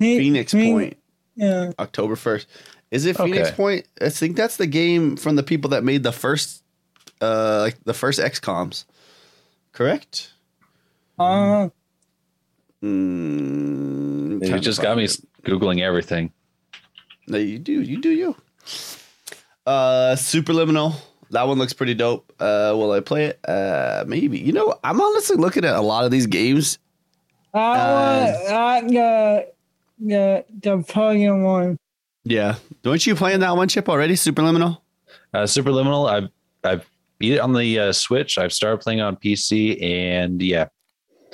[0.00, 0.96] Phoenix Point,
[1.40, 1.72] Yeah.
[1.78, 2.46] October 1st.
[2.90, 3.56] Is it Phoenix Okay.
[3.56, 3.86] Point?
[4.00, 6.62] I think that's the game from the people that made the first
[7.22, 8.84] uh like the first XComs.
[9.72, 10.32] Correct?
[11.18, 11.68] Uh,
[12.82, 15.16] Mm, You just got me it.
[15.44, 16.32] googling everything.
[17.26, 17.80] No, you do.
[17.82, 18.36] You do you.
[19.66, 20.94] Uh Superliminal.
[21.30, 22.32] That one looks pretty dope.
[22.40, 23.40] Uh will I play it?
[23.46, 24.38] Uh maybe.
[24.38, 26.78] You know, I'm honestly looking at a lot of these games.
[27.52, 29.52] I want that the
[30.00, 31.76] the the podium one.
[32.24, 32.56] Yeah.
[32.82, 34.14] don't you playing that one chip already?
[34.14, 34.78] Superliminal?
[35.32, 36.08] Uh, Superliminal.
[36.10, 36.28] I've
[36.64, 38.36] I've beat it on the uh, Switch.
[38.38, 40.66] I've started playing on PC, and yeah,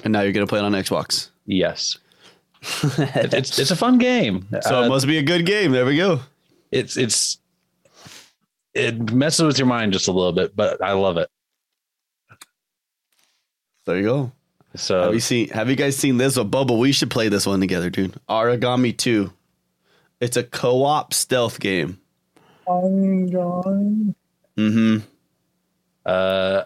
[0.05, 1.31] And now you're gonna play it on Xbox.
[1.46, 1.98] yes,
[2.83, 4.46] it, it's it's a fun game.
[4.62, 5.72] So Uh, it must be a good game.
[5.72, 6.20] There we go.
[6.70, 7.38] it's it's
[8.74, 11.29] it messes with your mind just a little bit, but I love it.
[13.87, 14.33] There you go.
[14.77, 15.49] So Have you seen?
[15.51, 16.37] Have you guys seen this?
[16.37, 18.15] Well, Bubba, we should play this one together, dude.
[18.29, 19.33] Origami Two.
[20.21, 21.99] It's a co-op stealth game.
[22.69, 24.15] I'm gone.
[24.57, 24.99] Mm-hmm.
[26.05, 26.62] Uh,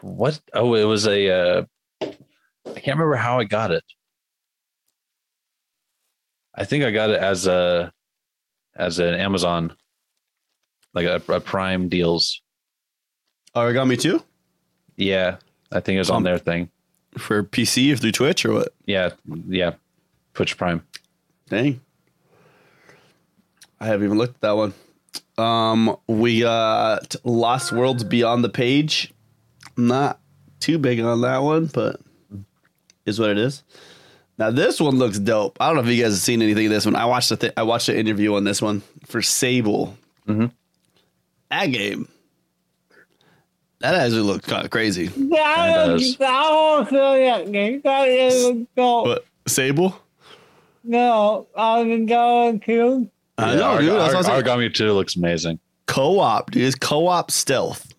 [0.00, 0.40] what?
[0.54, 1.30] Oh, it was a.
[1.30, 1.64] Uh,
[2.00, 2.06] I
[2.80, 3.84] can't remember how I got it.
[6.54, 7.92] I think I got it as a,
[8.76, 9.74] as an Amazon,
[10.94, 12.42] like a, a Prime deals.
[13.54, 14.22] Origami Two.
[14.96, 15.36] Yeah,
[15.70, 16.70] I think it was on Um, their thing.
[17.18, 18.74] For PC through Twitch or what?
[18.86, 19.10] Yeah,
[19.48, 19.74] yeah,
[20.34, 20.84] Twitch Prime.
[21.48, 21.80] Dang.
[23.80, 24.74] I haven't even looked at that one.
[25.36, 29.12] Um, we got Lost Worlds Beyond the Page.
[29.76, 30.20] Not
[30.60, 32.00] too big on that one, but
[33.06, 33.62] is what it is.
[34.36, 35.56] Now this one looks dope.
[35.60, 36.96] I don't know if you guys have seen anything of this one.
[36.96, 39.96] I watched the th- I watched the interview on this one for Sable.
[40.28, 40.52] Mhm.
[41.50, 42.08] That game.
[43.80, 45.06] That actually looked kind of crazy.
[45.06, 46.00] That does.
[46.02, 47.80] was, that was that game.
[47.84, 49.04] That is go.
[49.04, 50.00] But Sable?
[50.82, 53.10] No, I'm going to.
[53.36, 53.90] I know, Arg- dude.
[53.90, 54.44] That's what I'm saying.
[54.44, 55.60] Origami 2 looks amazing.
[55.86, 56.62] Co-op, dude.
[56.64, 57.92] It's co-op stealth.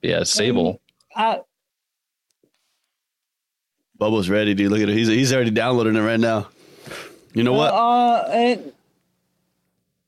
[0.00, 0.80] Yeah, Sable.
[1.16, 1.40] I,
[4.00, 4.70] Bubba's ready, dude.
[4.70, 4.96] Look at it.
[4.96, 6.48] He's he's already downloading it right now.
[7.34, 7.72] You know what?
[7.72, 8.74] Uh, it.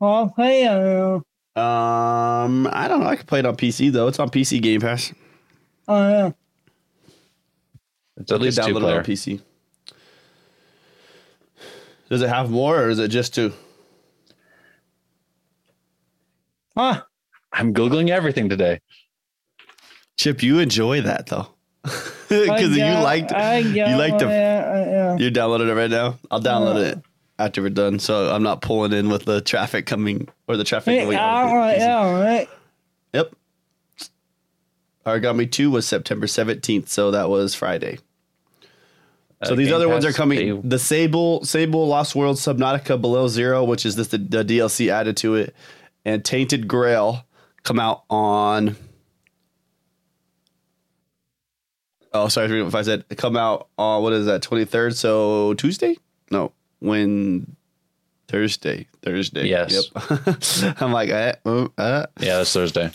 [0.01, 1.23] I'll play it.
[1.57, 3.07] Um, I don't know.
[3.07, 4.09] I could play it on PC though.
[4.09, 5.13] It's on PC Game Pass.
[5.87, 6.31] Oh, yeah.
[8.17, 8.99] It's at You least can two download it player.
[8.99, 9.41] on PC.
[12.11, 13.53] Does it have more, or is it just two?
[16.77, 17.03] Huh.
[17.53, 18.81] I'm googling everything today.
[20.17, 21.49] Chip, you enjoy that though,
[21.83, 25.17] because you I got- liked I you got- liked to yeah, yeah.
[25.19, 26.19] you're downloading it right now.
[26.31, 26.93] I'll download Yeah.
[26.93, 26.99] it
[27.39, 30.99] after we're done, so I'm not pulling in with the traffic coming or the traffic
[30.99, 31.19] Hey, going.
[31.19, 31.81] all on right, PC.
[31.81, 32.49] yeah, right.
[33.13, 33.35] Yep.
[35.07, 37.99] Origami 2 was September 17th, so that was Friday.
[39.45, 40.63] So Uh, these other ones are coming.
[40.63, 44.89] they- The Sable, Sable Lost World, Subnautica Below Zero, which is this the, the DLC
[44.91, 45.55] added to it,
[46.05, 47.27] and Tainted Grail
[47.65, 48.77] come out on.
[52.13, 54.97] Oh, sorry if I said come out on what is that twenty third?
[54.97, 55.97] So Tuesday?
[56.31, 56.53] No,
[56.85, 57.57] when
[58.29, 58.87] Thursday?
[59.03, 59.49] Thursday.
[59.49, 59.91] Yes.
[59.95, 60.77] Yep.
[60.81, 62.07] I'm like, uh, uh, uh.
[62.21, 62.91] Yeah, that's Thursday.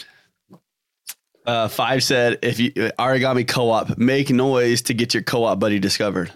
[1.45, 6.32] Uh, five said, if you origami co-op, make noise to get your co-op buddy discovered.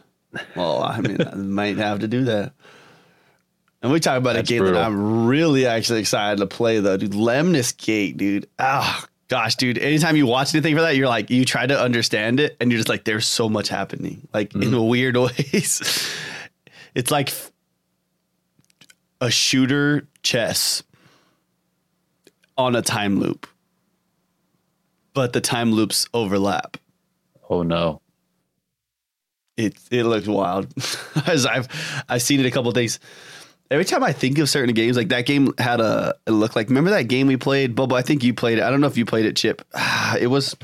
[0.56, 2.54] Well, I mean, I might have to do that.
[3.84, 4.80] And we talk about That's a game brutal.
[4.80, 7.13] that I'm really actually excited to play though, dude.
[7.13, 8.48] Lemnis Gate, dude.
[8.58, 9.78] Ah, gosh, dude.
[9.78, 12.80] Anytime you watch anything for that, you're like, you try to understand it, and you're
[12.80, 14.74] just like, there's so much happening, like Mm-hmm.
[14.74, 16.10] in weird ways.
[16.95, 17.34] It's like
[19.21, 20.84] a shooter chess
[22.58, 23.47] on a time loop
[25.13, 26.77] but the time loops overlap.
[27.49, 28.01] Oh no.
[29.56, 30.73] It it looks wild.
[31.27, 31.67] As I've
[32.10, 32.99] I've seen it a couple of things.
[33.71, 36.69] Every time I think of certain games, like that game had a it looked like.
[36.69, 37.93] Remember that game we played, Bubba?
[37.93, 38.63] I think you played it.
[38.63, 39.62] I don't know if you played it, Chip.
[40.19, 40.56] It was,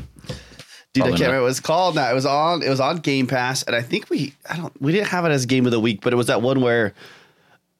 [0.93, 1.03] dude.
[1.03, 1.25] I can't not.
[1.27, 2.09] remember what it's called now.
[2.09, 2.63] It was on.
[2.63, 5.31] It was on Game Pass, and I think we I don't we didn't have it
[5.31, 6.93] as game of the week, but it was that one where,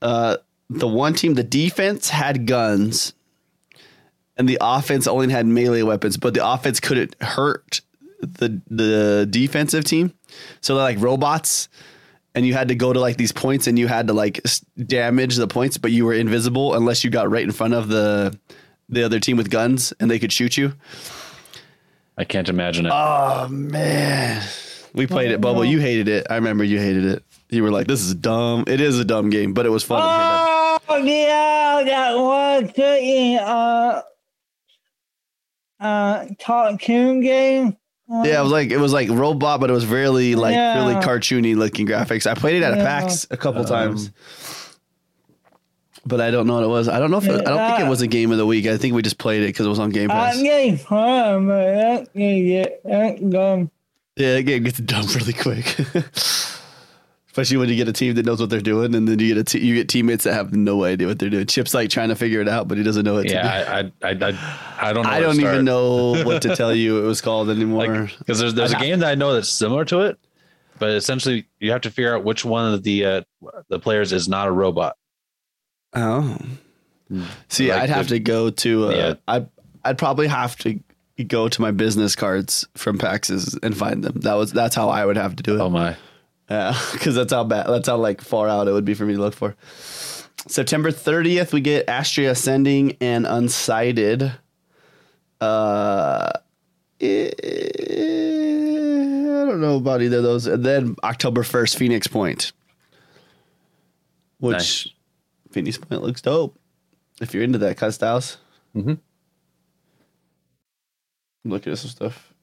[0.02, 0.38] uh,
[0.69, 3.13] the one team, the defense had guns,
[4.38, 7.82] and the offense only had melee weapons, but the offense couldn't hurt
[8.22, 10.13] the the defensive team.
[10.62, 11.69] So they're like robots,
[12.36, 14.41] and you had to go to like these points, and you had to like
[14.86, 18.38] damage the points, but you were invisible unless you got right in front of the
[18.89, 20.74] the other team with guns, and they could shoot you.
[22.19, 22.91] I can't imagine it.
[22.93, 24.43] Oh man,
[24.93, 25.63] we played it, Bubble.
[25.65, 26.27] You hated it.
[26.29, 27.23] I remember you hated it.
[27.49, 30.01] You were like, "This is dumb." It is a dumb game, but it was fun.
[30.03, 34.01] Oh, yeah, that was the uh,
[35.79, 37.77] uh, cartoon game.
[38.10, 40.79] Yeah, it was like it was like robot, but it was really like Yeah.
[40.84, 42.25] really cartoony looking graphics.
[42.25, 42.84] I played it at a Yeah.
[43.01, 44.10] PAX a couple Um, times,
[46.05, 46.88] but I don't know what it was.
[46.88, 48.65] I don't know if it, I don't think it was a game of the week.
[48.65, 50.41] I think we just played it because it was on Game Pass.
[50.41, 53.71] gave fun, that game that dumb.
[54.15, 55.79] Yeah, the game gets dumb really quick,
[57.29, 59.38] especially when you get a team that knows what they're doing, and then you get
[59.38, 61.45] a te- you get teammates that have no idea what they're doing.
[61.45, 63.35] Chip's like trying to figure it out, but he doesn't know what to do.
[63.35, 65.09] yeah, I, I, I, I, I don't know.
[65.09, 67.88] I don't even know what to tell you it was called anymore.
[67.88, 70.19] like because there's there's a I'd game that I know that's similar to it,
[70.79, 73.21] but essentially you have to figure out which one of the uh,
[73.69, 74.97] the players is not a robot.
[75.93, 76.38] Oh,
[77.47, 78.88] see, Like I'd have to go to.
[78.88, 79.13] Uh, Yeah.
[79.28, 79.45] I
[79.84, 80.80] I'd probably have to
[81.28, 84.19] go to my business cards from PAXs and find them.
[84.21, 85.62] That was that's how I would have to do it.
[85.62, 85.95] Oh my!
[86.49, 87.67] Yeah, because that's how bad.
[87.67, 89.56] That's how like far out it would be for me to look for.
[90.47, 94.32] September thirtieth, we get Astria Ascending and Unsighted.
[95.41, 96.32] Uh,
[97.02, 100.47] eh, I don't know about either of those.
[100.47, 102.52] And then October first, Phoenix Point,
[104.39, 104.88] which Nice.
[105.51, 106.57] Phoenix Point looks dope.
[107.21, 108.38] If you're into that kind of styles.
[108.75, 108.99] Mhm.
[111.45, 112.33] I'm looking at some stuff.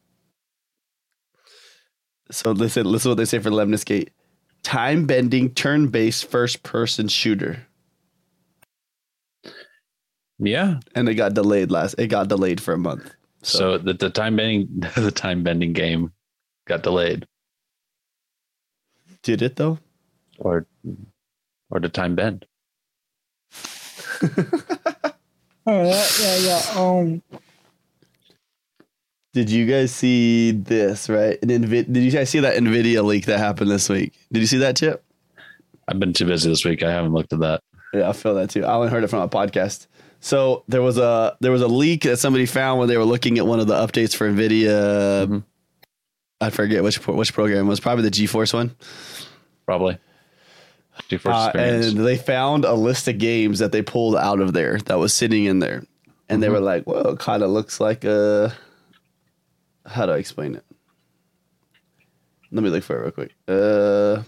[2.30, 4.10] So listen, listen what they say for Lemnis Gate.
[4.62, 7.66] Time bending, turn based first person shooter.
[10.38, 10.80] Yeah.
[10.94, 13.14] And it got delayed last it got delayed for a month.
[13.42, 16.12] So, the, the time bending the time bending game
[16.66, 17.26] got delayed.
[19.22, 19.78] Did it though?
[20.38, 20.66] Or
[21.70, 22.44] or did time bend?
[25.68, 26.37] Oh, that, yeah,
[26.76, 26.81] yeah.
[26.81, 27.22] Um,
[29.33, 31.38] Did you guys see this, right?
[31.42, 34.12] An Nvi- did you guys see that Nvidia leak that happened this week?
[34.33, 35.05] Did you see that chip?
[35.88, 36.83] I've been too busy this week.
[36.83, 37.62] I haven't looked at that.
[37.92, 38.64] Yeah, I feel that too.
[38.64, 39.88] I only heard it from a podcast.
[40.20, 43.38] So there was a there was a leak that somebody found when they were looking
[43.38, 45.26] at one of the updates for Nvidia.
[45.26, 45.44] Mhm.
[46.40, 48.74] I forget which which program it was probably the GeForce one.
[49.66, 49.98] Probably.
[51.24, 54.98] Uh, and they found a list of games that they pulled out of there that
[54.98, 55.85] was sitting in there,
[56.28, 58.54] and they were like, "Well, it kind of looks like a."
[59.85, 60.64] How do I explain it?
[62.50, 63.35] Let me look for it real quick.
[63.46, 64.22] Uh,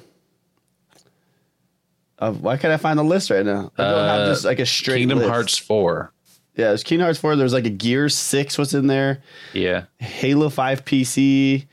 [2.19, 3.73] uh, why can't I find the list right now?
[3.79, 5.31] I don't have Uh, just like a straight Kingdom list.
[5.31, 6.13] Hearts 4.
[6.57, 7.37] Yeah, there's Kingdom Hearts 4.
[7.37, 9.23] There's like a Gear 6 was in there.
[9.53, 9.85] Yeah.
[9.99, 11.67] Halo 5 PC.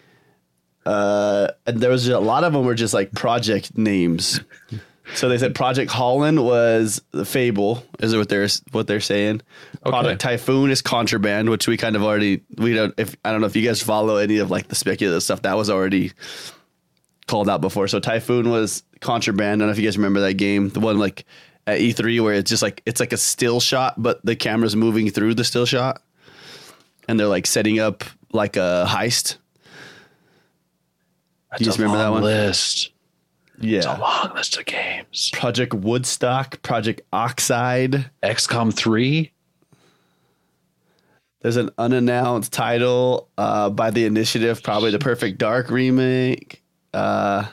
[0.85, 4.39] Uh, and there was a lot of them were just like project names.
[5.13, 9.41] So they said Project Holland was the Fable, is what they're what they're saying.
[9.83, 13.47] Project Typhoon is Contraband, which we kind of already we don't if I don't know
[13.47, 16.11] if you guys follow any of like the speculative stuff that was already
[17.27, 17.87] called out before.
[17.87, 19.61] So Typhoon was Contraband.
[19.61, 21.25] I don't know if you guys remember that game, the one like
[21.67, 25.09] at E3 where it's just like it's like a still shot, but the camera's moving
[25.09, 26.01] through the still shot,
[27.07, 29.37] and they're like setting up like a heist.
[31.55, 32.23] That's you just a remember that one?
[32.23, 32.91] list.
[33.61, 33.77] Yeah.
[33.77, 35.31] It's a long list of games.
[35.33, 38.11] Project Woodstock, Project Oxide.
[38.21, 39.31] XCOM 3.
[41.41, 46.61] There's an unannounced title uh, by the initiative, probably the Perfect Dark remake.
[46.93, 47.45] Uh,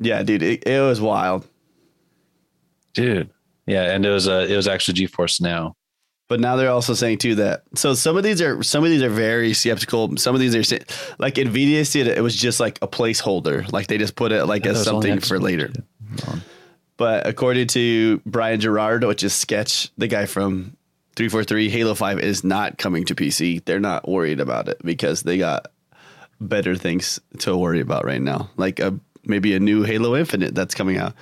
[0.00, 1.46] yeah, dude, it, it was wild.
[2.94, 3.30] Dude.
[3.66, 5.76] Yeah, and it was uh, it was actually GeForce Now.
[6.28, 9.02] But now they're also saying too that so some of these are some of these
[9.02, 10.16] are very skeptical.
[10.18, 10.78] Some of these are
[11.18, 14.64] like Nvidia said it was just like a placeholder, like they just put it like
[14.64, 15.72] Yeah, as that was only something for later.
[16.98, 20.76] But according to Brian Jarrard, which is Sketch, the guy from
[21.16, 23.64] 343, Halo 5 is not coming to PC.
[23.64, 25.70] They're not worried about it because they got
[26.40, 28.50] better things to worry about right now.
[28.56, 31.14] Like a, maybe a new Halo Infinite that's coming out.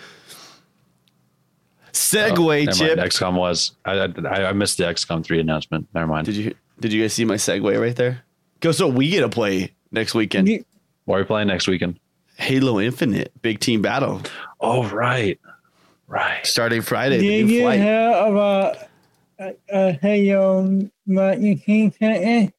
[1.96, 2.98] Segue, Oh, Chip.
[2.98, 3.10] mind.
[3.10, 3.72] XCOM was.
[3.84, 5.88] I, I I missed the XCOM 3 announcement.
[5.94, 6.26] Never mind.
[6.26, 8.22] Did you did you guys see my segue right there?
[8.60, 10.48] Go so we get to play next weekend.
[10.48, 10.64] you,
[11.06, 11.98] What are we playing next weekend?
[12.36, 14.20] Halo Infinite, big team battle.
[14.60, 15.40] Oh, right.
[16.06, 16.44] Right.
[16.46, 17.18] Starting Friday.
[17.18, 17.80] the did new you flight.
[17.80, 18.76] hear about
[19.40, 22.52] uh, uh, Halo Martin King Clinton?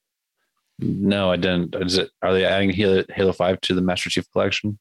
[0.79, 1.75] No, I didn't.
[1.75, 2.09] Is it?
[2.21, 4.77] Are they adding Halo, Halo 5 to the Master Chief Collection?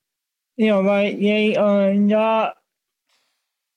[0.56, 2.54] You know, like they are not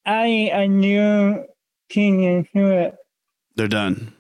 [0.10, 1.46] adding a new
[1.90, 2.96] king into it.
[3.56, 4.12] They're done.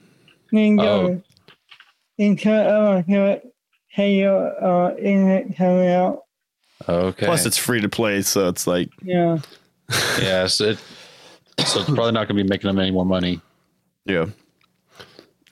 [0.51, 1.07] Then Oh.
[1.07, 1.23] go
[2.17, 3.41] into uh, Halo,
[3.87, 6.23] Halo uh, Infinite coming out.
[6.87, 7.25] Okay.
[7.25, 9.39] Plus, it's free to play, so it's like Yeah.
[10.21, 10.47] yeah.
[10.47, 10.77] So, it,
[11.65, 13.41] so it's probably not going to be making them any more money.
[14.05, 14.25] Yeah.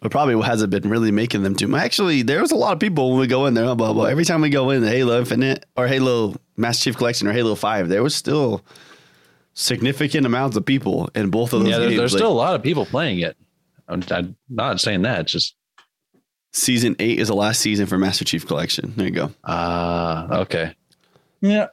[0.02, 1.82] But probably hasn't been really making them too much.
[1.82, 3.74] Actually, there was a lot of people when we go in there.
[3.76, 4.06] Blah, blah.
[4.06, 7.56] Every time we go in the Halo Infinite or Halo Master Chief Collection or Halo
[7.56, 8.64] 5, there was still
[9.60, 11.98] significant amounts of people in both of those Yeah, games.
[11.98, 13.36] there's Like, still a lot of people playing it.
[13.88, 15.22] I'm, I'm not saying that.
[15.22, 15.56] It's just
[16.54, 18.94] season 8 is the last season for Master Chief Collection.
[18.96, 19.32] There you go.
[19.44, 20.76] ah, okay,
[21.42, 21.68] Yeah.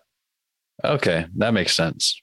[0.82, 2.20] okay, that makes sense.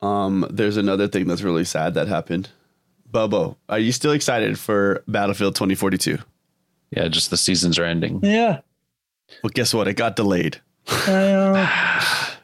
[0.00, 2.50] Um, there's another thing that's really sad that happened.
[3.06, 6.18] Bobo, are you still excited for Battlefield 2042?
[6.90, 8.20] Yeah, just the seasons are ending.
[8.22, 8.60] Yeah.
[9.42, 9.88] Well, guess what?
[9.88, 10.62] It got delayed I know.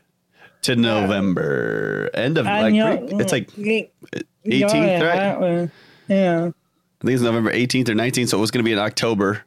[0.63, 2.11] to November.
[2.15, 3.07] End of like know.
[3.19, 3.89] it's like 18th,
[4.45, 5.71] yeah, right?
[6.09, 6.47] Yeah.
[6.47, 9.43] I think it's November 18th or 19th, so it was going to be in October.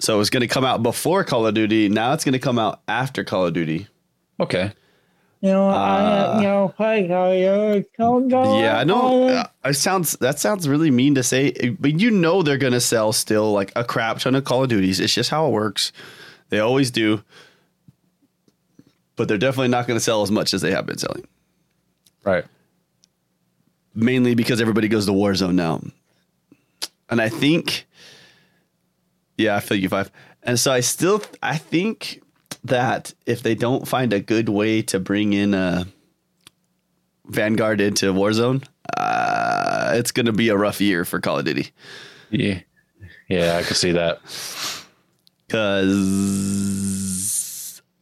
[0.00, 1.88] So it was going to come out before Call of Duty.
[1.88, 3.88] Now it's going to come out after Call of Duty.
[4.40, 4.70] Okay,
[5.40, 7.82] You know, Uh, I you know, play Halo.
[7.98, 9.28] Don't yeah, I know.
[9.28, 12.80] uh, It sounds that sounds really mean to say, but you know they're going to
[12.80, 15.00] sell still like a crap ton of Call of Duties.
[15.00, 15.90] It's just how it works.
[16.50, 17.24] They always do.
[19.18, 21.26] But they're definitely not going to sell as much as they have been selling.
[22.24, 22.46] right.
[23.94, 25.82] mainly because everybody goes to Warzone now.
[27.10, 27.86] And I think,
[29.36, 30.10] yeah, I feel you five.
[30.42, 32.22] And so I still, I think
[32.64, 35.86] that if they don't find a good way to bring in a
[37.26, 38.64] Vanguard into Warzone,
[38.96, 41.72] uh, it's gonna be a rough year for Call of Duty
[42.30, 42.60] Yeah.
[43.28, 44.20] Yeah, I can see that.
[45.48, 47.07] because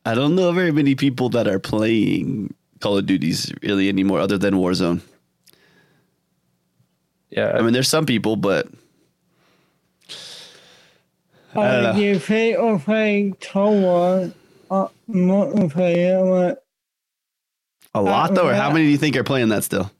[0.07, 4.38] I don't know very many people that are playing Call of Duties really anymore, other
[4.38, 5.01] than Warzone.
[7.31, 7.53] Yeah.
[7.59, 8.69] I mean, there's some people, but
[11.55, 11.99] I don't Uh, know.
[11.99, 14.31] you play or play Tower
[14.71, 16.59] uh, multiplayer with
[17.95, 18.49] a lot though.
[18.49, 19.90] Or how many do you think are playing that still?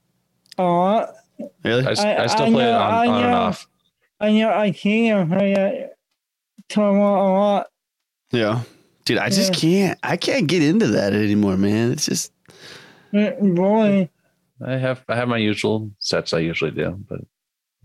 [0.57, 1.07] uh,
[1.63, 1.85] Really?
[1.85, 3.67] I, s- I- I still I play it know- on, I on and off.
[4.19, 5.87] I know I can't play uh,
[6.69, 7.67] Tower a lot.
[8.31, 8.61] Yeah.
[9.07, 9.97] Dude, I just can't.
[10.03, 11.93] I can't get into that anymore, man.
[11.93, 12.33] It's just
[13.13, 14.09] mm, Boy,
[14.61, 17.21] I have I have my usual sets I usually do, but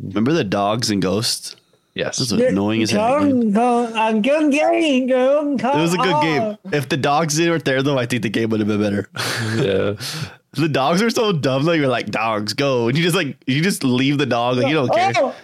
[0.00, 1.54] remember the dogs and ghosts.
[1.94, 2.16] yes.
[2.18, 3.20] This was annoying as hell.
[3.20, 3.52] man.
[3.52, 5.56] Come, come, good game, girl.
[5.58, 6.24] Come It was a good on.
[6.24, 6.58] game.
[6.72, 9.08] If the dogs weren't there, though, I think the game would have been better.
[9.62, 9.94] yeah.
[10.54, 11.62] the dogs are so dumb.
[11.66, 14.56] Though you're like, dogs, go, and you just like you just leave the dog.
[14.56, 15.12] Like, you don't oh, care.
[15.18, 15.34] Oh, no.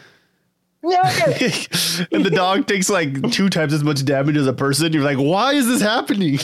[0.82, 4.92] and the dog takes like two times as much damage as a person.
[4.92, 6.34] You're like, why is this happening?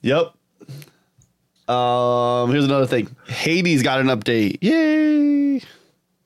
[0.00, 0.32] yep.
[1.68, 3.14] Um, here's another thing.
[3.26, 4.58] Hades got an update.
[4.62, 5.60] Yay!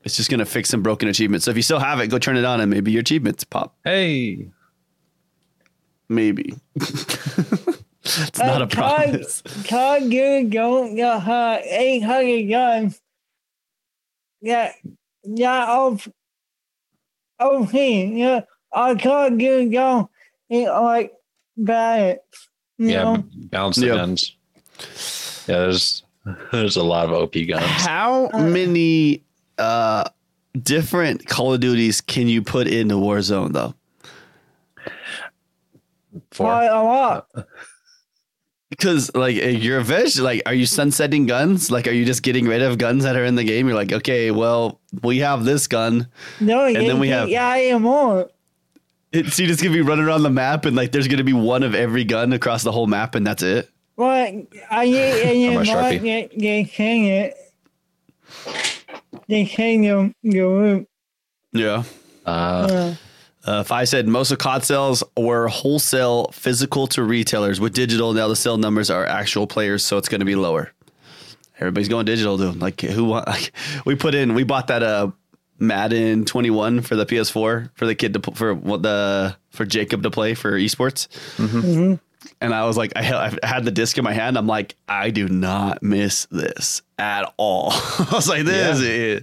[0.04, 1.44] It's just gonna fix some broken achievements.
[1.44, 3.74] So if you still have it, go turn it on, and maybe your achievements pop.
[3.84, 4.48] Hey.
[6.08, 6.54] Maybe.
[6.76, 9.42] it's not a promise.
[9.64, 13.00] Can't you don't get her 800 guns.
[14.42, 14.72] Yeah,
[15.24, 16.08] yeah, off.
[17.40, 18.40] Okay, yeah,
[18.72, 20.10] I can't get go.
[20.50, 21.12] It like
[21.56, 22.20] bad.
[22.78, 23.02] You Yeah.
[23.04, 23.16] know?
[23.18, 23.94] b- Balance the Yeah.
[23.94, 24.36] guns.
[25.48, 26.02] Yeah, there's
[26.52, 27.64] there's a lot of OP guns.
[27.64, 29.22] How many
[29.58, 30.04] uh
[30.60, 33.74] different Call of Duties can you put into Warzone though?
[36.32, 36.46] Four.
[36.46, 37.28] Quite a lot.
[38.72, 41.70] Because like you're eventually like, are you sunsetting guns?
[41.70, 43.66] Like, are you just getting rid of guns that are in the game?
[43.68, 46.08] You're like, okay, well, we have this gun.
[46.40, 48.30] No, And then we have- Yeah, I am more.
[49.12, 51.62] It's you just gonna be running around the map, and like, there's gonna be one
[51.62, 53.68] of every gun across the whole map, and that's it.
[53.94, 54.32] But
[54.70, 56.00] I need I'm a and Sharpie.
[56.00, 57.34] they they can it.
[59.28, 60.86] They can you you
[61.52, 61.82] Yeah.
[62.24, 62.94] Uh, uh,
[63.46, 68.12] Uh, if I said most of COD sales were wholesale physical to retailers with digital,
[68.12, 70.72] now the sale numbers are actual players, so it's going to be lower.
[71.58, 72.60] Everybody's going digital, dude.
[72.60, 73.04] Like who?
[73.04, 73.52] wa- Like,
[73.84, 75.10] we put in, we bought that uh
[75.58, 80.02] Madden 21 for the PS4 for the kid to pl- for what the for Jacob
[80.02, 82.00] to play for esports, mhm.
[82.40, 84.36] and I was like, I I had the disc in my hand.
[84.36, 87.70] I'm like, I do not miss this at all.
[87.72, 89.22] I was like, this is.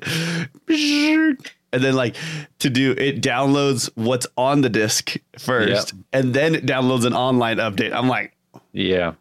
[1.71, 2.15] And then like
[2.59, 7.57] to do it downloads what's on the disc first, and then it downloads an online
[7.57, 7.93] update.
[7.93, 8.35] I'm like,
[8.73, 9.13] yeah.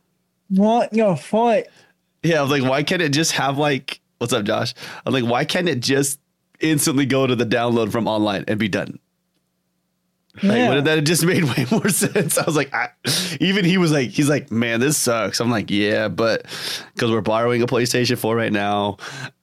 [0.48, 1.66] what your foot?
[2.22, 4.74] yeah, I was like, why can't it just have like, what's up, Josh?
[5.06, 6.20] I'm like, why can't it just
[6.61, 8.98] instantly go to the download from online and be done?
[10.42, 12.38] Like, that just made way more sense.
[12.38, 12.90] I was like, I,
[13.40, 15.40] even he was like, he's like, man, this sucks.
[15.40, 16.42] I'm like, yeah, but
[16.94, 18.98] because we're borrowing a PlayStation 4 right now,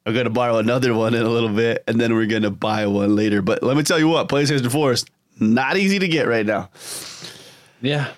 [0.06, 3.16] I'm gonna borrow another one in a little bit, and then we're gonna buy one
[3.16, 3.42] later.
[3.42, 5.06] But let me tell you what, PlayStation 4 is
[5.40, 6.70] not easy to get right now.
[7.82, 8.12] Yeah.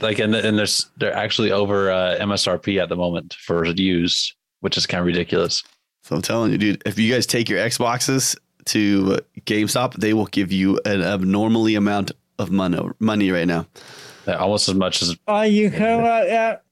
[0.00, 4.76] like and and there's they're actually over uh, MSRP at the moment for use, which
[4.76, 5.62] is kind of ridiculous.
[6.02, 10.26] So I'm telling you, dude, if you guys take your Xboxes to GameStop, they will
[10.26, 13.66] give you an abnormally amount of money money right now.
[14.26, 16.62] Uh, Almost as much as Are you cool like that?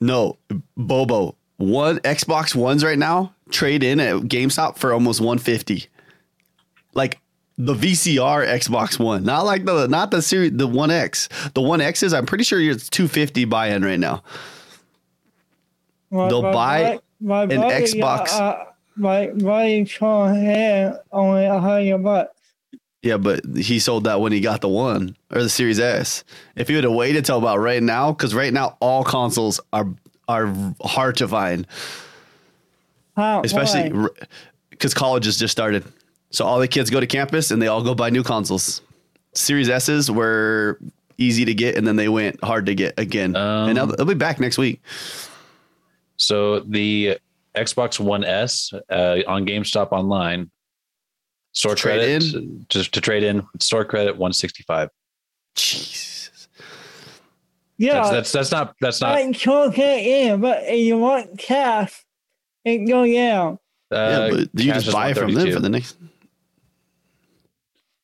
[0.00, 0.38] No,
[0.76, 5.86] Bobo, one Xbox Ones right now trade in at GameStop for almost 150.
[6.94, 7.20] Like
[7.58, 11.28] the VCR Xbox One, not like the not the series the One X.
[11.54, 14.22] The One X is I'm pretty sure it's 250 buy in right now.
[16.10, 18.32] My- They'll my- buy my, my an buddy, Xbox.
[18.32, 18.64] Uh,
[19.00, 22.34] my buddy Sean had only a hundred bucks.
[23.02, 26.22] Yeah, but he sold that when he got the one or the Series S.
[26.54, 29.88] If he would have waited till about right now, because right now all consoles are
[30.28, 31.66] are hard to find,
[33.16, 33.42] How?
[33.42, 33.90] especially
[34.70, 35.82] because college has just started.
[36.30, 38.82] So all the kids go to campus and they all go buy new consoles.
[39.34, 40.78] Series S's were
[41.18, 43.34] easy to get, and then they went hard to get again.
[43.34, 44.80] and now Um, they'll be back next week.
[46.16, 47.18] so the
[47.56, 50.50] Xbox One S uh, on GameStop online
[51.52, 54.88] store Trade credit just to trade in store credit 165.
[55.56, 56.48] Jesus.
[57.76, 61.38] yeah, That's that's that's not that's not I took it in, but if you want
[61.38, 62.04] cash,
[62.64, 63.58] it go down.
[63.90, 65.96] uh, yeah, but you just buy from them for the next.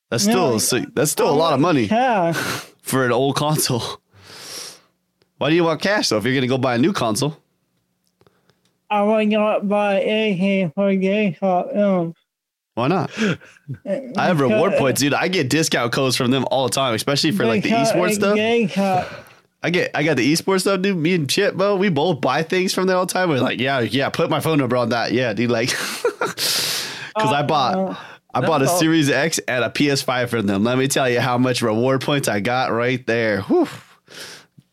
[0.09, 2.35] That's No, still I- so- that's still a lot of money Cash.
[2.81, 4.01] for an old console.
[5.37, 6.17] Why do you want cash though?
[6.17, 7.37] If you're gonna go buy a new console,
[8.89, 11.75] I will not buy anything for GameStop.
[11.75, 12.13] No.
[12.75, 13.11] why not?
[14.17, 15.13] I have reward points, dude.
[15.13, 18.37] I get discount codes from them all the time, especially for like the esports stuff.
[18.37, 19.23] GameStop.
[19.63, 20.97] I get I got the esports stuff, dude.
[20.97, 23.29] Me and Chip, bro, we both buy things from there all the time.
[23.29, 25.11] We're like, yeah, yeah, put my phone number on that.
[25.11, 25.69] Yeah, dude, like
[26.19, 27.95] because I bought uh,
[28.33, 28.67] I bought a.
[28.67, 30.63] Series X and a PS5 from them.
[30.63, 33.41] Let me tell you how much reward points I got right there.
[33.41, 33.67] Whew.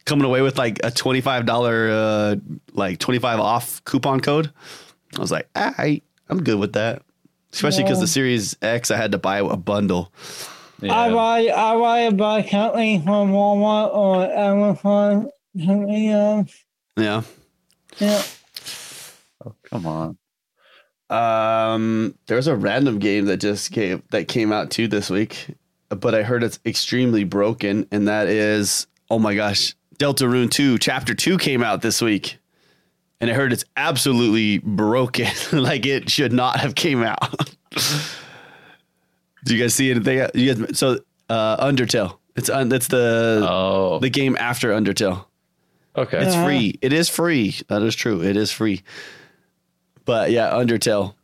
[0.07, 2.37] Coming away with like a $25 uh
[2.73, 4.53] like 25 off coupon code.
[5.17, 7.03] I was like, all right, I'm good with that.
[7.53, 8.03] Especially because Yeah.
[8.03, 10.13] the Series X I had to buy a bundle.
[10.83, 11.09] I Yeah.
[11.15, 15.31] buy I buy buy something from Walmart or Amazon.
[15.57, 16.65] Something else.
[16.97, 17.23] Yeah.
[17.99, 18.23] Yeah.
[19.47, 20.19] Oh, come on.
[21.11, 25.47] Um, there's a random game that just came that came out too this week,
[25.91, 31.15] but I heard it's extremely broken, and that is oh my gosh, Deltarune Two Chapter
[31.15, 32.39] Two came out this week,
[33.21, 37.57] and I heard it's absolutely broken, like it should not have came out.
[39.45, 40.27] Do you guys see anything?
[40.35, 45.27] You guys, so uh, Undertale, it's un, that's the Oh, the game after Undertale.
[45.97, 46.25] okay.
[46.25, 46.79] It's free.
[46.81, 47.57] It is free.
[47.69, 48.23] That is true.
[48.23, 48.83] It is free.
[50.07, 51.15] But yeah, Undertale.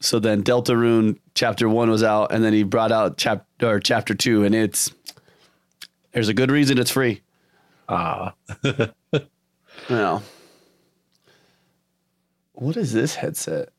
[0.00, 4.14] So then Deltarune chapter one was out, and then he brought out chapter or chapter
[4.14, 4.92] two, and it's
[6.12, 7.22] there's a good reason it's free.
[7.88, 8.34] Ah,
[9.90, 10.22] well.
[12.52, 13.70] what is this headset?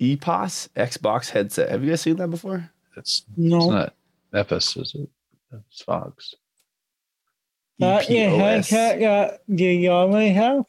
[0.00, 1.70] EPOS Xbox headset.
[1.70, 2.70] Have you guys seen that before?
[2.96, 3.94] it's, it's not
[4.34, 5.08] Epis, is it?
[5.68, 6.34] It's Fox.
[7.78, 8.38] That is EPOS.
[8.38, 10.64] headset that do you already have?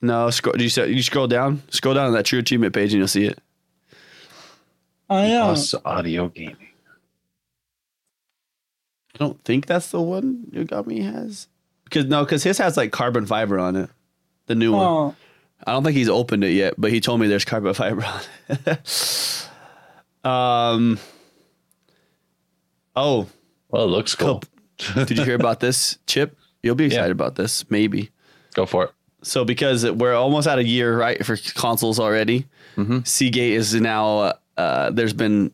[0.00, 0.54] No, scroll.
[0.54, 1.62] Do you you scroll down?
[1.70, 3.38] Scroll down on that True Achievement page, and you'll see it.
[5.10, 5.46] I know.
[5.46, 6.67] Plus audio gaming.
[9.14, 11.48] I don't think that's the one Yogomi has.
[11.84, 13.90] Because no, because his has like carbon fiber on it.
[14.46, 14.86] The new one.
[14.86, 15.16] Oh,
[15.66, 18.20] I don't think he's opened it yet, but he told me there's carbon fiber on
[18.48, 19.48] it.
[20.24, 20.98] um.
[22.96, 23.26] Oh,
[23.68, 24.42] Well, it looks cool.
[24.94, 26.36] did you hear about this, Chip?
[26.62, 27.12] You'll be excited Yeah.
[27.12, 28.10] about this, maybe.
[28.54, 28.90] Go for it.
[29.22, 32.46] So because we're almost out of year, right, for consoles already,
[32.76, 33.06] Mhm.
[33.06, 34.34] Seagate is now.
[34.56, 35.52] Uh, there's been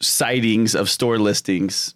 [0.00, 1.94] sightings of store listings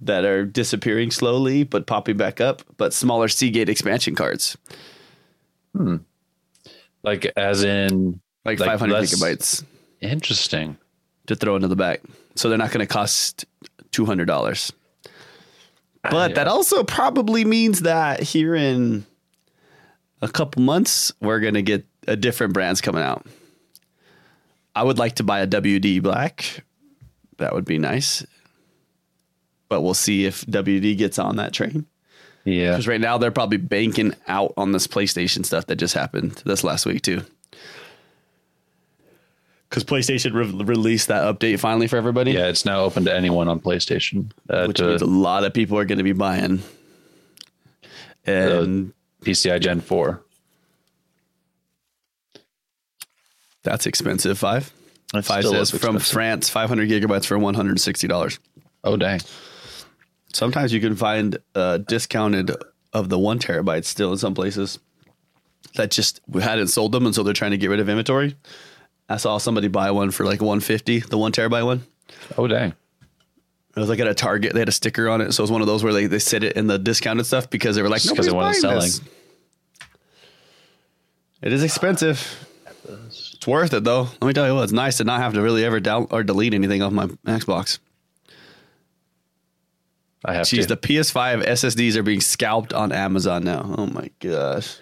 [0.00, 2.62] that are disappearing slowly, but popping back up.
[2.76, 4.56] But smaller Seagate expansion cards,
[5.74, 5.96] hmm.
[7.02, 9.64] Like, as in, like, Like 500 less- gigabytes,
[10.00, 10.76] interesting.
[11.26, 12.00] to throw into the back.
[12.34, 13.44] So they're not going to cost
[13.92, 14.72] two hundred dollars.
[16.02, 16.34] But Yeah.
[16.36, 19.06] that also probably means that here in
[20.20, 23.26] a couple months, we're going to get a different brands coming out.
[24.74, 26.64] I would like to buy a WD Black.
[27.38, 28.24] That would be nice.
[29.74, 31.84] But we'll see if WD gets on that train.
[32.44, 32.70] Yeah.
[32.70, 36.62] Because right now they're probably banking out on this PlayStation stuff that just happened this
[36.62, 37.22] last week too.
[39.68, 42.30] Because PlayStation re- released that update finally for everybody.
[42.30, 44.30] Yeah, it's now open to anyone on PlayStation.
[44.48, 46.62] Uh, which to means a lot of people are going to be buying.
[48.24, 48.92] And
[49.24, 50.22] PCI Gen 4.
[53.64, 54.38] that's expensive.
[54.38, 54.72] Five.
[55.10, 56.12] Five still says from expensive.
[56.12, 58.38] France, 500 gigabytes for $160.
[58.84, 59.20] Oh, dang.
[60.34, 62.50] Sometimes you can find uh, discounted
[62.92, 64.78] of the one terabyte still in some places
[65.76, 68.34] that just hadn't sold them, and so they're trying to get rid of inventory.
[69.08, 71.84] I saw somebody buy one for like 150, the one terabyte one.
[72.36, 72.74] Oh, dang.
[73.76, 74.54] It was like at a Target.
[74.54, 76.18] They had a sticker on it, so it was one of those where they, they
[76.18, 78.78] sit it in the discounted stuff because they were like, Just 'cause nobody's they buying
[78.80, 79.00] weren't this.
[81.42, 82.48] It is expensive.
[82.88, 84.02] It's worth it though.
[84.20, 86.22] Let me tell you what, it's nice to not have to really ever down or
[86.22, 87.78] delete anything off my Xbox.
[90.24, 90.68] I have Jeez, to.
[90.68, 93.74] the PS5 SSDs are being scalped on Amazon now.
[93.76, 94.78] Oh my gosh.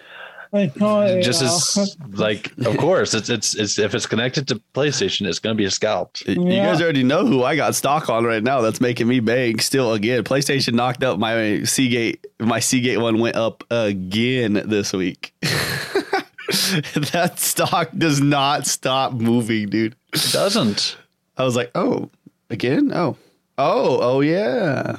[0.53, 5.25] I told just as like of course it's it's it's if it's connected to PlayStation
[5.25, 6.21] it's going to be scalped.
[6.27, 8.61] You guys already know who I got stock on right now.
[8.61, 9.57] That's making me bang.
[9.59, 12.27] Still again, PlayStation knocked up my Seagate.
[12.39, 15.33] My Seagate one went up again this week.
[15.41, 19.95] that stock does not stop moving, dude.
[20.13, 20.97] It doesn't.
[21.35, 22.11] I was like, oh,
[22.51, 22.91] again?
[22.93, 23.17] Oh,
[23.57, 24.97] oh, oh yeah.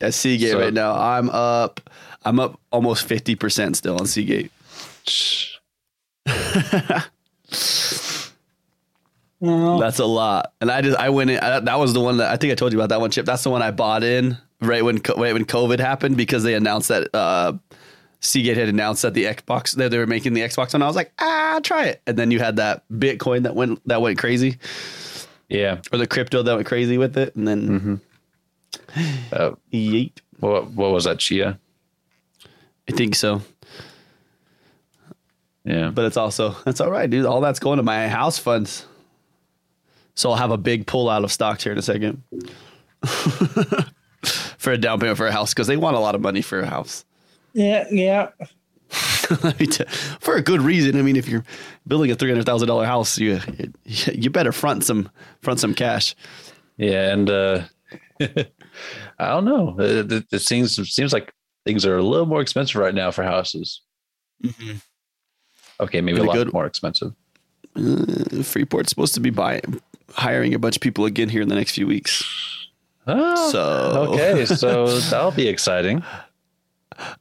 [0.00, 1.80] At Seagate So- right now, I'm up.
[2.24, 4.50] I'm up almost fifty percent still on Seagate.
[9.40, 9.78] No.
[9.78, 10.52] That's a lot.
[10.60, 11.38] And I just I went in.
[11.38, 13.26] I, that was the one that I think I told you about that one chip.
[13.26, 16.88] That's the one I bought in right when right when COVID happened because they announced
[16.88, 17.52] that uh,
[18.20, 20.96] Seagate had announced that the Xbox that they were making the Xbox, and I was
[20.96, 22.00] like, ah, try it.
[22.06, 24.56] And then you had that Bitcoin that went that went crazy,
[25.50, 25.80] Yeah.
[25.92, 28.00] or the crypto that went crazy with it, and then
[29.32, 30.12] Uh, yeet.
[30.40, 31.58] what what was that Chia?
[32.88, 33.42] I think so.
[35.64, 35.90] Yeah.
[35.90, 37.26] But it's also that's all right, dude.
[37.26, 38.86] All that's going to my house funds.
[40.14, 42.22] So I'll have a big pull out of stocks here in a second
[44.56, 46.60] for a down payment for a house because they want a lot of money for
[46.60, 47.04] a house.
[47.52, 48.30] Yeah, yeah.
[49.42, 49.86] Let me tell-
[50.20, 50.96] for a good reason.
[50.98, 51.44] I mean, if you're
[51.86, 53.40] building a three hundred thousand dollar house, you
[53.84, 55.10] you better front some
[55.42, 56.14] front some cash.
[56.78, 57.62] Yeah, and uh,
[59.18, 59.76] I don't know.
[59.78, 61.32] Uh, it, it, it seems it seems like
[61.64, 63.82] things are a little more expensive right now for houses.
[64.44, 64.76] Mm-hmm.
[65.80, 67.12] Okay, maybe a lot more expensive.
[67.74, 69.80] Uh, Freeport's supposed to be buying
[70.12, 72.24] hiring a bunch of people again here in the next few weeks.
[73.06, 76.02] Oh, So okay, so that'll be exciting.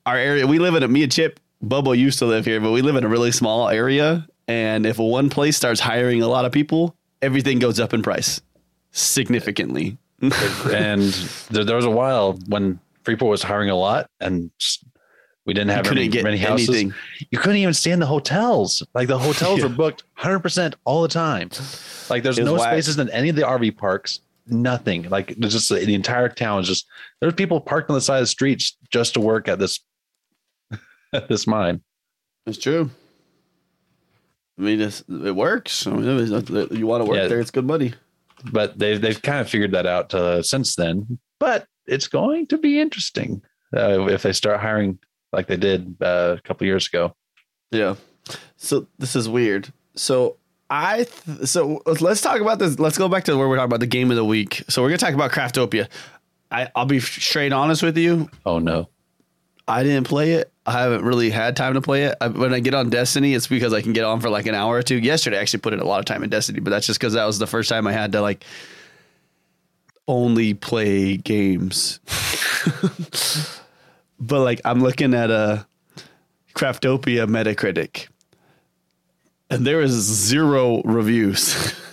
[0.06, 2.72] our area we live in a me and Chip Bobo used to live here, but
[2.72, 4.28] we live in a really small area.
[4.48, 8.40] And if one place starts hiring a lot of people, everything goes up in price
[8.92, 9.98] significantly.
[10.22, 11.02] And
[11.52, 14.50] there, there was a while when Freeport was hiring a lot, and
[15.46, 16.70] we didn't have any, many houses.
[16.70, 16.94] anything.
[17.30, 18.82] You couldn't even stay in the hotels.
[18.94, 19.66] Like the hotels Yeah.
[19.70, 21.50] were booked 100 percent all the time.
[22.10, 22.72] Like there's no whack.
[22.72, 24.22] spaces in any of the RV parks.
[24.48, 25.10] Nothing.
[25.10, 26.86] Like there's just the entire town is just
[27.20, 29.80] there's people parked on the side of the streets just to work at this
[31.14, 31.82] at this mine.
[32.48, 32.90] It's true.
[34.58, 35.86] I mean, it's, it works.
[35.86, 36.06] I mean,
[36.72, 37.28] you want to work Yeah.
[37.28, 37.94] there, it's good money.
[38.52, 41.20] But they've they've kind of figured that out uh, since then.
[41.40, 43.42] But it's going to be interesting
[43.76, 45.00] uh, if they start hiring
[45.32, 47.16] like they did uh, a couple years ago.
[47.72, 47.96] Yeah.
[48.58, 49.72] So this is weird.
[49.96, 50.38] So
[50.70, 52.80] I th- so let's talk about this.
[52.80, 54.64] Let's go back to where we're talking about the game of the week.
[54.70, 55.88] So we're gonna talk about Craftopia.
[56.52, 58.30] I, I'll be straight honest with you.
[58.46, 58.90] Oh no.
[59.68, 60.52] I didn't play it.
[60.66, 62.16] I haven't really had time to play it.
[62.20, 64.56] I, when I get on Destiny, it's because I can get on for like an
[64.56, 64.98] hour or two.
[64.98, 67.14] Yesterday, I actually put in a lot of time in Destiny, but that's just because
[67.14, 68.44] that was the first time I had to like
[70.08, 72.00] only play games.
[74.20, 75.68] but like, I'm looking at a
[76.56, 78.08] Craftopia Metacritic,
[79.50, 81.74] and there is zero reviews.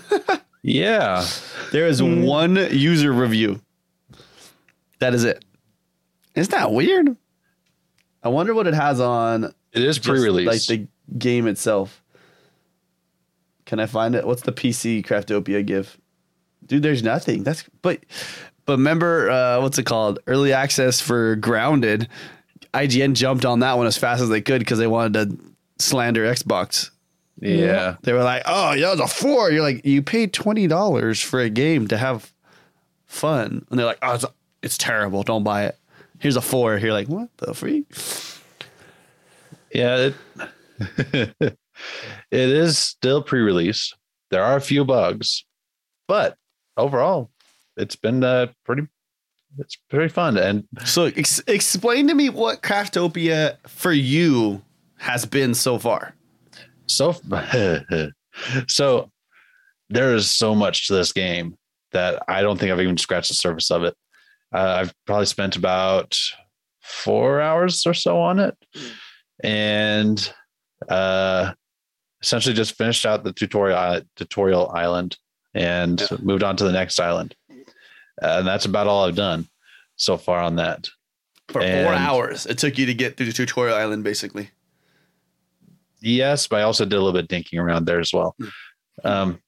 [0.62, 1.26] Yeah.
[1.72, 2.22] there is hmm.
[2.22, 3.60] one user review.
[5.00, 5.44] That is it.
[6.34, 7.16] Isn't that weird?
[8.22, 10.46] I wonder what it has on It is pre-release.
[10.46, 10.86] like the
[11.18, 12.02] game itself.
[13.66, 14.26] Can I find it?
[14.26, 15.98] What's the PC Craftopia give?
[16.66, 17.42] Dude, there's nothing.
[17.42, 18.00] That's but
[18.66, 20.18] but remember uh what's it called?
[20.26, 22.08] Early access for Grounded.
[22.74, 25.38] IGN jumped on that one as fast as they could because they wanted to
[25.78, 26.90] slander Xbox.
[27.40, 27.96] yeah.
[28.02, 29.50] They were like, "Oh, yeah, was a four.
[29.50, 32.32] You're like, "You paid twenty dollars for a game to have
[33.06, 34.24] fun," and they're like, "Oh, it's,
[34.62, 35.22] it's terrible.
[35.22, 35.76] Don't buy it."
[36.22, 36.78] Here's a four.
[36.78, 37.86] You're like, "What the freak?"
[39.74, 40.14] Yeah, it,
[41.40, 41.58] it
[42.30, 43.92] is still pre-release.
[44.30, 45.44] There are a few bugs,
[46.06, 46.36] but
[46.76, 47.30] overall,
[47.76, 48.86] it's been uh, pretty.
[49.58, 54.62] It's pretty fun, and So ex- explain to me what Craftopia for you
[54.98, 56.14] has been so far.
[56.86, 57.16] so
[58.68, 59.10] so
[59.90, 61.56] there is so much to this game
[61.90, 63.94] that I don't think I've even scratched the surface of it.
[64.52, 66.16] Uh, I've probably spent about
[66.80, 68.56] four hours or so on it,
[69.42, 70.32] and
[70.88, 71.52] uh,
[72.22, 75.16] essentially just finished out the tutorial island, tutorial island
[75.54, 76.16] and Yeah.
[76.22, 77.34] moved on to the next island.
[77.50, 79.48] Uh, and that's about all I've done
[79.96, 80.88] so far on that.
[81.48, 84.50] For four hours, it took you to get through the tutorial island, basically.
[86.00, 88.34] Yes, but I also did a little bit of dinking around there as well.
[89.04, 89.40] Um,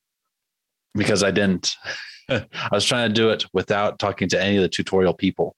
[0.94, 1.74] because I didn't,
[2.28, 5.56] I was trying to do it without talking to any of the tutorial people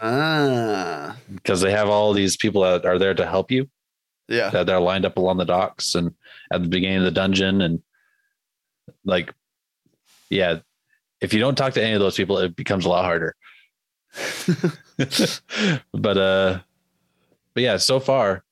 [0.00, 3.68] Ah, because they have all these people that are there to help you
[4.28, 4.50] yeah.
[4.50, 6.14] that they're lined up along the docks and
[6.52, 7.62] at the beginning of the dungeon.
[7.62, 7.82] And
[9.04, 9.32] like,
[10.28, 10.58] yeah,
[11.20, 13.34] if you don't talk to any of those people, it becomes a lot harder.
[15.92, 16.60] but, uh,
[17.54, 18.44] but yeah, so far,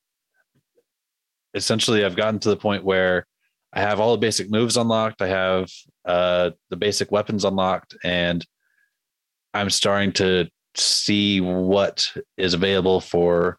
[1.53, 3.27] essentially, I've gotten to the point where
[3.75, 5.21] I have all the basic moves unlocked.
[5.21, 5.69] I have
[6.05, 8.45] uh, the basic weapons unlocked, and
[9.53, 13.59] I'm starting to see what is available for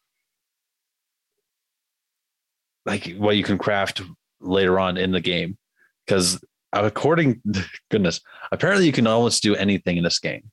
[2.86, 4.02] like what you can craft
[4.40, 5.58] later on in the game.
[6.06, 6.40] Because
[6.72, 7.42] according,
[7.92, 10.50] goodness, apparently you can almost do anything in this game.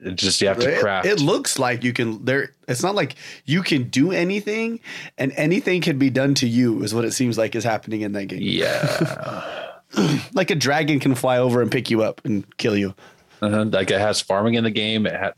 [0.00, 1.06] It's just you have to It- craft.
[1.06, 3.14] It, looks like you can there it's not like
[3.46, 4.80] you can do anything
[5.16, 8.12] and anything can be done to you is what it seems like is happening in
[8.12, 8.40] that game.
[8.42, 9.62] yeah.
[10.34, 12.94] Like a dragon can fly over and pick you up and kill you.
[13.40, 13.64] Uh-huh.
[13.66, 15.06] Like it has farming in the game.
[15.06, 15.32] It, ha-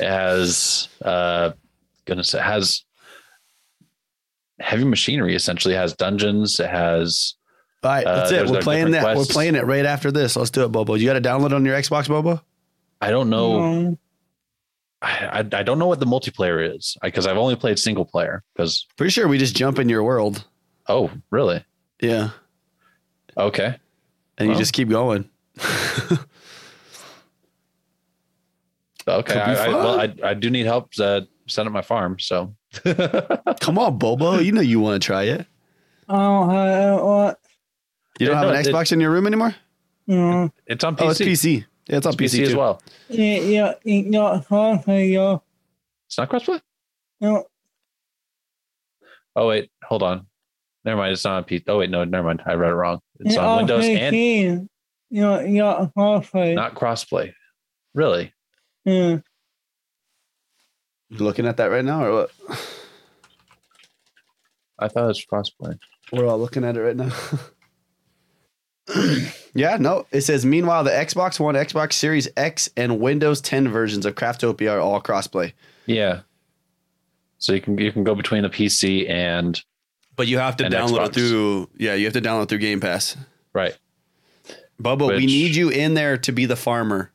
[0.00, 1.50] it has, uh,
[2.06, 2.84] goodness, it has
[4.60, 5.34] heavy machinery.
[5.34, 6.58] Essentially, it has dungeons.
[6.60, 7.34] It has.
[7.82, 8.48] All right, Uh, that's it.
[8.48, 9.02] We're playing that.
[9.02, 9.28] quests.
[9.28, 10.36] We're playing it right after this.
[10.36, 10.94] Let's do it, Bobo.
[10.94, 12.40] You got to download on your Xbox, Bobo?
[13.00, 13.80] I don't know.
[13.82, 13.98] No.
[15.00, 18.42] I, I I don't know what the multiplayer is because I've only played single player.
[18.54, 20.44] Because Pretty sure we just jump in your world.
[20.88, 21.64] oh, really?
[22.00, 22.30] Yeah.
[23.36, 23.76] Okay.
[24.38, 25.28] And you just keep going.
[29.06, 29.40] Okay.
[29.40, 30.14] I, I, well, I.
[30.22, 32.18] I do need help uh, set up my farm.
[32.18, 32.54] So
[33.60, 34.38] Come on, Bobo.
[34.38, 35.46] You know you want to try it.
[36.08, 37.38] I don't what,
[38.18, 39.54] You don't Yeah, have no, an it- Xbox in your room anymore?
[40.06, 41.02] you know, it's on PC.
[41.04, 41.64] Oh, it's PC.
[41.88, 42.82] Yeah, it's on It's PC, as well.
[43.08, 44.80] yeah, yeah, it's not hard.
[44.86, 46.60] It's not crossplay.
[47.20, 47.46] No,
[49.38, 50.26] Oh wait, hold on.
[50.84, 51.12] Never mind.
[51.12, 51.64] It's not on PC.
[51.68, 52.42] Oh wait, no, never mind.
[52.44, 52.98] I read it wrong.
[53.20, 54.68] It's it's on oh, Windows and and
[55.10, 56.54] you're, you're hard for you.
[56.54, 57.32] not crossplay.
[57.94, 58.32] Really?
[58.84, 59.18] Yeah.
[61.10, 62.30] You looking at that right now or what?
[64.78, 65.78] I thought it was crossplay.
[66.12, 67.12] We're all looking at it right now.
[69.54, 70.06] yeah, no.
[70.12, 74.72] It says, meanwhile, the Xbox One, Xbox Series X, and Windows 10 versions of Craftopia
[74.72, 75.52] are all crossplay.
[75.86, 76.20] Yeah.
[77.38, 79.62] So you can you can go between the PC and
[80.16, 81.14] But you have to download Xbox.
[81.14, 83.16] through, yeah, you have to download through Game Pass.
[83.52, 83.76] right.
[84.80, 87.10] Bubba, we need you in there to be the farmer.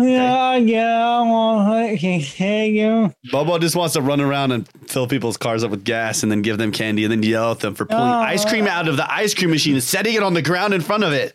[0.00, 3.12] Yeah, yeah, I want to say you.
[3.32, 6.40] Bubba just wants to run around and fill people's cars up with gas and then
[6.42, 8.20] give them candy and then yell at them for pulling Oh.
[8.20, 10.80] ice cream out of the ice cream machine and setting it on the ground in
[10.82, 11.34] front of it.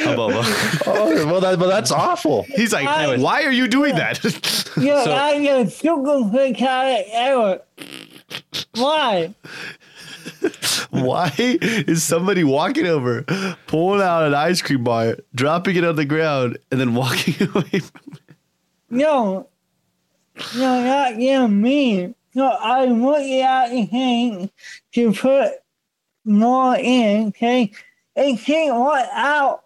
[0.00, 0.82] Oh, Bubba.
[0.86, 2.44] Oh well, that, but that's awful.
[2.44, 3.20] He's like, Anyways.
[3.20, 4.22] why are you doing that?
[4.76, 7.60] Yeah, So- I get super quick out ever.
[8.74, 9.34] Why?
[10.90, 13.22] Why is somebody walking over,
[13.66, 17.80] pulling out an ice cream bar, dropping it on the ground, and then walking away
[17.80, 18.18] from
[18.90, 19.48] No,
[20.56, 22.14] no, not you, me.
[22.34, 24.50] No, I want you out thing
[24.92, 25.52] to put
[26.24, 27.70] more in, okay?
[28.16, 29.62] It can't want out.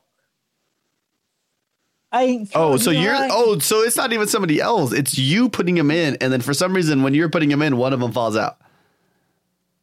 [2.10, 4.92] I Oh, so you're not- oh, so it's not even somebody else.
[4.92, 7.76] It's you putting them in, and then for some reason, when you're putting them in,
[7.76, 8.56] one of them falls out.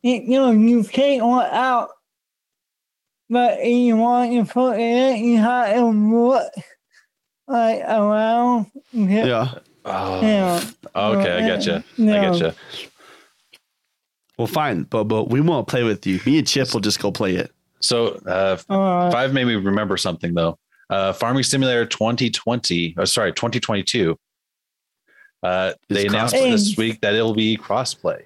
[0.06, 1.89] You know, you can't want out.
[3.28, 6.51] But if you want to put it in, you have to look
[7.47, 8.68] like around.
[8.91, 9.26] Yeah.
[9.26, 9.53] Yeah.
[9.84, 10.62] Oh, yeah.
[10.95, 11.74] okay, I get you.
[11.74, 12.39] I No.
[12.39, 12.89] get you.
[14.38, 16.20] Well, fine, but but we won't play with you.
[16.26, 17.51] Me and Chip will just go play it.
[17.82, 20.60] So uh, Uh, five made me remember something though.
[20.89, 24.16] Uh, Farming Simulator 2020, or sorry, 2022.
[25.41, 26.51] Uh, they It's announced crossplay.
[26.51, 28.26] this week that it'll be crossplay.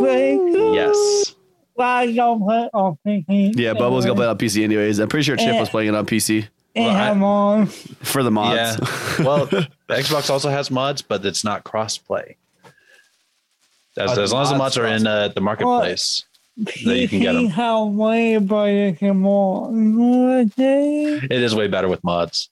[0.00, 0.74] Very good.
[0.74, 1.34] Yes.
[1.74, 3.54] Why don't put on PC?
[3.56, 4.98] Yeah, Bubba's gonna play it on PC anyways.
[4.98, 7.66] I'm pretty sure Chip was playing it on PC Well, I- have on.
[7.66, 8.56] for the mods.
[8.56, 9.24] Yeah.
[9.24, 12.36] Well, the Xbox also has mods, but it's not crossplay.
[13.98, 16.24] As, Are as long as the mods mods are in uh, the marketplace,
[16.56, 17.44] That you can get 'em.
[17.48, 19.68] PC how way better can more.
[20.40, 21.18] Okay.
[21.22, 22.48] it is way better with mods.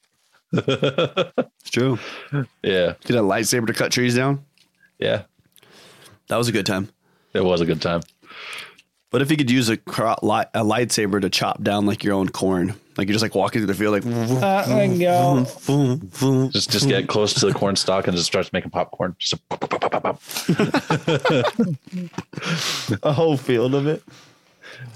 [0.53, 1.99] it's true.
[2.63, 4.45] yeah, Get a lightsaber to cut trees down.
[4.99, 5.23] yeah,
[6.29, 6.89] That was a good time.
[7.35, 8.01] It was a good time.
[9.11, 12.15] But if you could use a, cro- light, a lightsaber to chop down like your
[12.15, 12.75] own corn?
[12.97, 15.47] Like you're just like walking through the field, like Uh, we go.
[15.67, 16.51] boom, boom.
[16.51, 19.15] Just just get close to the corn stalk and just starts making popcorn.
[19.19, 20.21] Just a pop, pop, pop, pop, pop.
[23.03, 24.03] a whole field of it.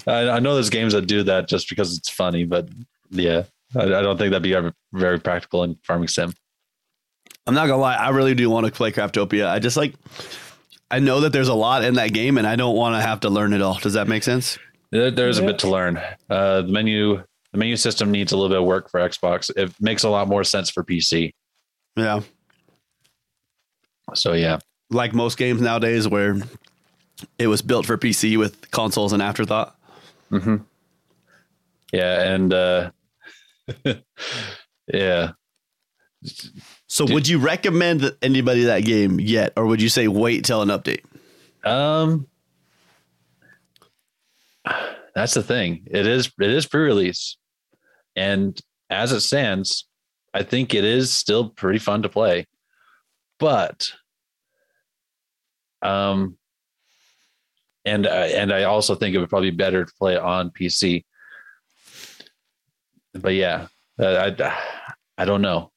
[0.07, 2.67] I, I know there's games that do that just because it's funny, but
[3.11, 3.43] yeah,
[3.75, 4.55] I, I don't think that'd be
[4.93, 6.33] very practical in farming sim.
[7.47, 9.47] I'm not gonna lie, I really do want to play Craftopia.
[9.47, 9.93] I just like,
[10.91, 13.19] I know that there's a lot in that game, and I don't want to have
[13.21, 13.75] to learn it all.
[13.79, 14.57] Does that make sense?
[14.91, 15.97] There, there's a bit to learn.
[16.29, 19.51] Uh, the menu the menu system needs a little bit of work for Xbox.
[19.55, 21.31] It makes a lot more sense for PC.
[21.95, 22.21] Yeah,
[24.13, 24.59] So yeah,
[24.89, 26.37] like most games nowadays, where
[27.37, 29.75] it was built for PC with consoles and afterthought.
[30.29, 30.57] hmm
[31.91, 32.91] yeah, and uh,
[34.93, 35.31] yeah.
[36.89, 37.13] So, Dude.
[37.13, 40.69] would you recommend that anybody that game yet, or would you say wait till an
[40.69, 41.03] update?
[41.63, 42.25] Um,
[45.13, 45.83] that's the thing.
[45.85, 47.37] It is it is pre-release,
[48.15, 48.59] and
[48.89, 49.87] as it stands,
[50.33, 52.47] I think it is still pretty fun to play.
[53.37, 53.91] But,
[55.83, 56.39] um,
[57.85, 61.05] and uh, and I also think it would probably be better to play on PC.
[63.13, 63.67] But yeah,
[63.99, 64.57] uh, I
[65.19, 65.71] I don't know.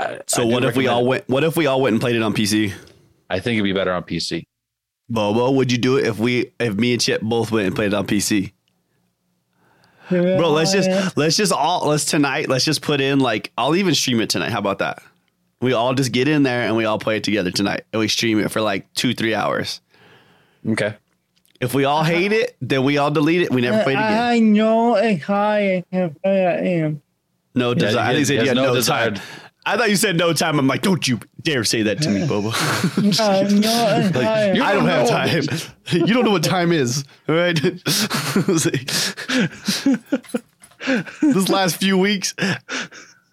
[0.00, 1.28] I- So, I what if we all went?
[1.28, 2.72] What if we all went and played it on PC?
[3.28, 4.44] I think it'd be better on PC.
[5.08, 7.88] Bobo, would you do it if we, if me and Chip both went and played
[7.88, 8.52] it on PC?
[10.08, 12.48] Bro, let's just let's just all let's tonight.
[12.48, 14.50] Let's just put in like I'll even stream it tonight.
[14.50, 15.00] How about that?
[15.60, 18.08] We all just get in there and we all play it together tonight, and we
[18.08, 19.80] stream it for like two three hours.
[20.68, 20.96] Okay.
[21.60, 23.52] If we all hate it, then we all delete it.
[23.52, 24.18] We never play it again.
[24.20, 27.02] I know it's hard to play it in.
[27.54, 28.04] No Yeah, desire.
[28.04, 29.10] I he think has- said he has had no no desire.
[29.12, 29.24] time.
[29.66, 30.58] I thought you said no time.
[30.58, 32.48] I'm like, don't you dare say that to me, Bobo.
[33.20, 35.42] Uh, no, Like, I- I don't have time.
[35.92, 37.58] you don't know what time is, all right?
[37.62, 38.90] It's like-
[41.20, 42.34] this last few weeks,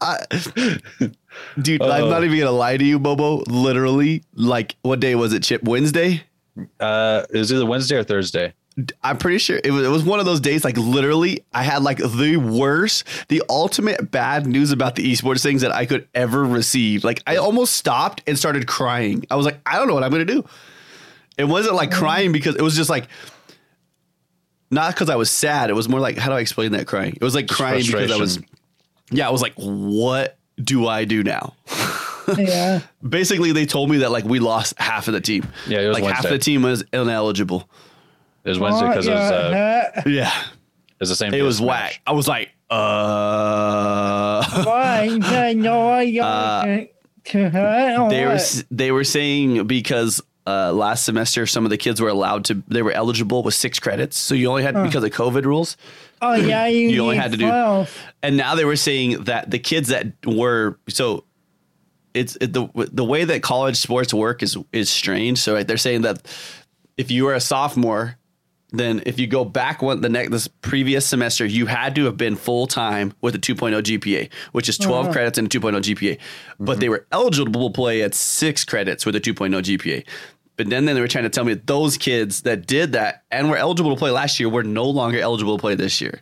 [0.02, 0.18] I,
[1.62, 2.10] dude, I'm Uh.
[2.10, 3.44] not even gonna lie to you, Bobo.
[3.48, 5.44] Literally, like, what day was it?
[5.44, 6.24] Chip Wednesday.
[6.80, 8.54] Uh, it was either Wednesday or Thursday.
[9.04, 10.64] I'm pretty sure it was, it was one of those days.
[10.64, 15.62] Like literally, I had like the worst, the ultimate bad news about the esports things
[15.62, 17.04] that I could ever receive.
[17.04, 19.26] Like I almost stopped and started crying.
[19.32, 20.46] I was like, I don't know what I'm gonna do.
[21.38, 21.96] It wasn't like mm.
[21.96, 23.08] crying because it was just like
[24.70, 25.70] not because I was sad.
[25.72, 27.14] It was more like how do I explain that crying?
[27.14, 28.40] It was like crying because I was
[29.10, 29.28] yeah.
[29.28, 31.56] I was like, what do I do now?
[32.38, 32.82] yeah.
[33.08, 35.48] Basically, they told me that like we lost half of the team.
[35.68, 36.38] Yeah, it was like half Wednesday.
[36.38, 37.68] the team was ineligible.
[38.48, 40.02] It was Wednesday because it was uh, yeah.
[40.10, 41.34] Yeah, it was the same.
[41.34, 42.00] it was whack.
[42.08, 44.64] I was like, uh.
[44.64, 45.04] Why?
[45.04, 46.88] You know what you're Uh, to,
[47.26, 51.72] to her or they were s- they were saying because uh, last semester some of
[51.72, 54.76] the kids were allowed to they were eligible with six credits, so you only had
[54.82, 55.76] because of COVID rules.
[56.22, 58.04] Oh yeah, you, You only need had to do- 12.
[58.24, 61.26] And now they were saying that the kids that were so
[62.14, 65.40] it's it, the the way that college sports work is is strange.
[65.40, 66.26] So right, they're saying that
[66.98, 68.18] if you were a sophomore,
[68.72, 72.18] then if you go back one the next this previous semester, you had to have
[72.18, 76.20] been full time with a 2.0 GPA, which is 12 credits and a 2.0 GPA.
[76.60, 76.80] But mm-hmm.
[76.82, 80.06] they were eligible to play at six credits with a 2.0 GPA.
[80.58, 83.24] But then, then they were trying to tell me that those kids that did that
[83.32, 86.22] and were eligible to play last year were no longer eligible to play this year.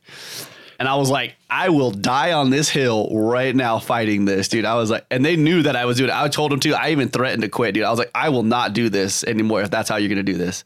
[0.79, 4.65] And I was like, I will die on this hill right now fighting this, dude.
[4.65, 6.15] I was like, and they knew that I was doing it.
[6.15, 6.73] I told them to.
[6.73, 7.83] I even threatened to quit, dude.
[7.83, 10.31] I was like, I will not do this anymore if that's how you're going to
[10.31, 10.63] do this.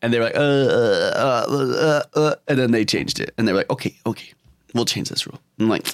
[0.00, 3.34] And they were like, uh, uh, uh, uh, uh, and then they changed it.
[3.36, 4.32] And they were like, okay, okay,
[4.74, 5.40] we'll change this rule.
[5.58, 5.86] I'm like,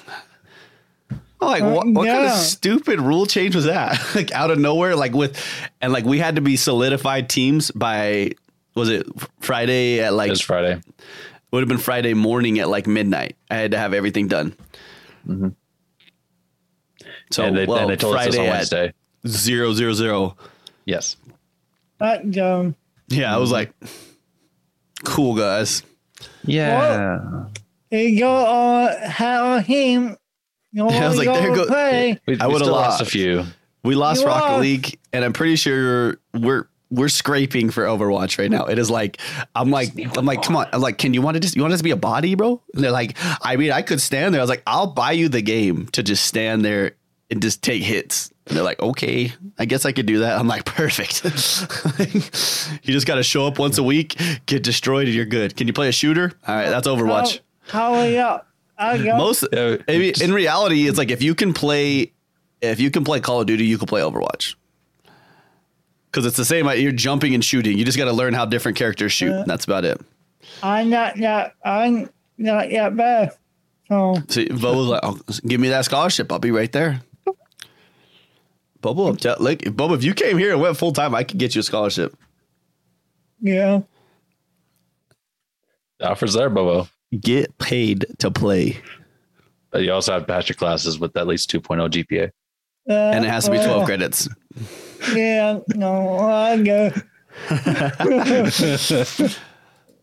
[1.11, 3.99] I'm like, what, what kind of stupid rule change was that?
[4.15, 5.43] like out of nowhere, like with,
[5.81, 8.33] and like we had to be solidified teams by,
[8.75, 9.07] was it
[9.41, 10.41] Friday at like It was
[11.51, 11.57] Friday.
[11.57, 13.37] would have been Friday morning at like midnight.
[13.51, 14.55] I had to have everything done.
[15.27, 15.49] Mm-hmm.
[17.31, 18.93] So and they, well, and they told us Friday on Wednesday.
[19.27, 20.37] zero zero zero.
[20.85, 21.17] Yes.
[21.99, 22.75] That dumb.
[23.09, 23.73] Yeah, I was like,
[25.05, 25.83] cool guys.
[26.45, 27.47] Yeah.
[27.91, 30.17] You go uh, on have him.
[30.73, 32.21] You I was like, go there go- play.
[32.27, 33.03] We, I would've lost lost.
[33.03, 33.45] a few.
[33.83, 34.61] We lost You Rocket lost.
[34.61, 38.67] League, and I'm pretty sure we're we're scraping for Overwatch right now.
[38.67, 39.19] It is like
[39.55, 40.69] I'm like I'm like, come on.
[40.73, 42.61] I'm like, can you want to just you want us to be a body, bro?
[42.75, 44.41] And they're like, I mean, I could stand there.
[44.41, 46.93] I was like, I'll buy you the game to just stand there
[47.31, 48.33] and just take hits.
[48.47, 50.37] And they're like, okay, I guess I could do that.
[50.37, 51.23] I'm like, perfect.
[51.25, 55.57] you just got to show up once a week, get destroyed, and you're good.
[55.57, 56.33] Can you play a shooter?
[56.49, 57.41] All right, that's Overwatch.
[57.69, 58.49] How, hurry up.
[58.77, 59.17] I go.
[59.17, 62.13] Most Yeah, I mean, just- in reality, it's like if you can play,
[62.61, 64.57] if you can play Call of Duty, you can play Overwatch.
[66.11, 66.69] Because it's the same.
[66.71, 67.79] You're jumping and shooting.
[67.79, 69.31] You just got to learn how different characters shoot.
[69.31, 69.45] Yeah.
[69.47, 70.01] That's about it.
[70.63, 71.55] I'm not that.
[71.65, 73.33] I'm not that bad.
[73.89, 76.33] So So Bo was like, oh, "Give me that scholarship.
[76.33, 77.03] I'll be right there."
[78.81, 81.39] Bobo, I'm tell- like, Bobo, if you came here and went full time, I could
[81.39, 82.17] get you a scholarship.
[83.41, 83.83] yeah.
[85.99, 86.89] The offer's there, Bobo.
[87.21, 88.79] Get paid to play,
[89.71, 92.31] But you also have to pass your classes with at least 2.0 GPA.
[92.89, 94.27] Uh, and it has to be twelve uh, credits.
[95.15, 95.61] Yeah.
[95.69, 96.19] No.
[96.19, 96.93] I go.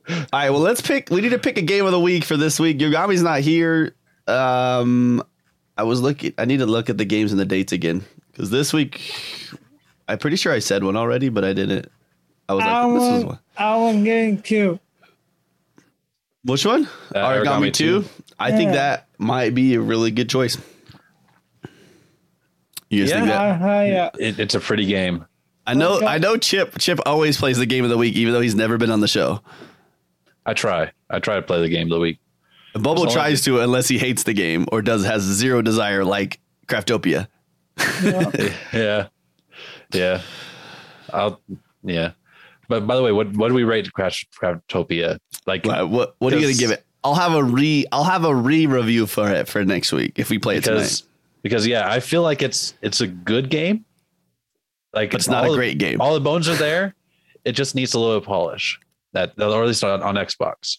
[0.10, 1.10] All right, well, let's pick.
[1.10, 2.78] We need to pick a game of the week for this week.
[2.80, 3.93] Yogomi's not here.
[4.26, 5.22] Um,
[5.78, 6.34] I was looking.
[6.38, 9.14] I need to look at the games and the dates again because this week,
[10.08, 11.91] I'm pretty sure I said one already, but I didn't.
[12.48, 13.28] I was I like, this is want.
[13.28, 13.39] one.
[13.58, 14.80] I want getting two.
[16.43, 16.88] Which one?
[17.14, 18.04] Uh, Aragami, Aragami two.
[18.04, 18.10] 2.
[18.39, 20.58] I think that might be a really good choice.
[22.90, 23.32] You guys think Yeah.
[23.34, 23.42] that?
[23.42, 24.18] I hurry up.
[24.20, 25.26] It, it's a pretty game.
[25.66, 25.98] I know.
[25.98, 26.06] Okay.
[26.06, 26.38] I know.
[26.38, 26.78] Chip.
[26.80, 29.08] Chip always plays the game of the week, even though he's never been on the
[29.08, 29.42] show.
[30.46, 30.92] I try.
[31.10, 32.20] I try to play the game of the week.
[32.74, 36.06] Bubble As long tries to unless he hates the game or does has zero desire
[36.06, 37.28] like Craftopia.
[38.04, 38.58] Yeah.
[38.74, 39.08] Yeah.
[39.94, 40.22] Yeah.
[41.14, 41.42] I'll,
[41.84, 42.12] yeah.
[42.70, 45.18] But by the way, what, what do we rate Crash Craftopia?
[45.46, 46.86] Like, What what, what are you gonna give it?
[47.04, 50.30] I'll have a re I'll have a re review for it for next week if
[50.30, 51.02] we play it tonight.
[51.48, 53.86] Because yeah, I feel like it's, it's a good game.
[54.93, 56.02] Like, it's not a the- great game.
[56.02, 56.93] All the bones are there.
[57.45, 58.80] It just needs a little polish
[59.14, 60.78] that, or at least on, on Xbox.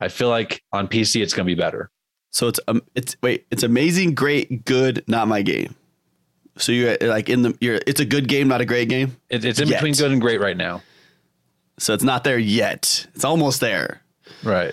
[0.00, 1.90] I feel like on PC, it's going to be better.
[2.30, 5.74] So it's um it's wait it's amazing, great, good, not my game.
[6.56, 9.16] So you're like in the you're it's a good game, not a great game.
[9.28, 9.76] It, it's in Yet.
[9.76, 10.82] between good and great right now.
[11.78, 13.06] So it's not there yet.
[13.14, 14.00] It's almost there.
[14.42, 14.72] Right.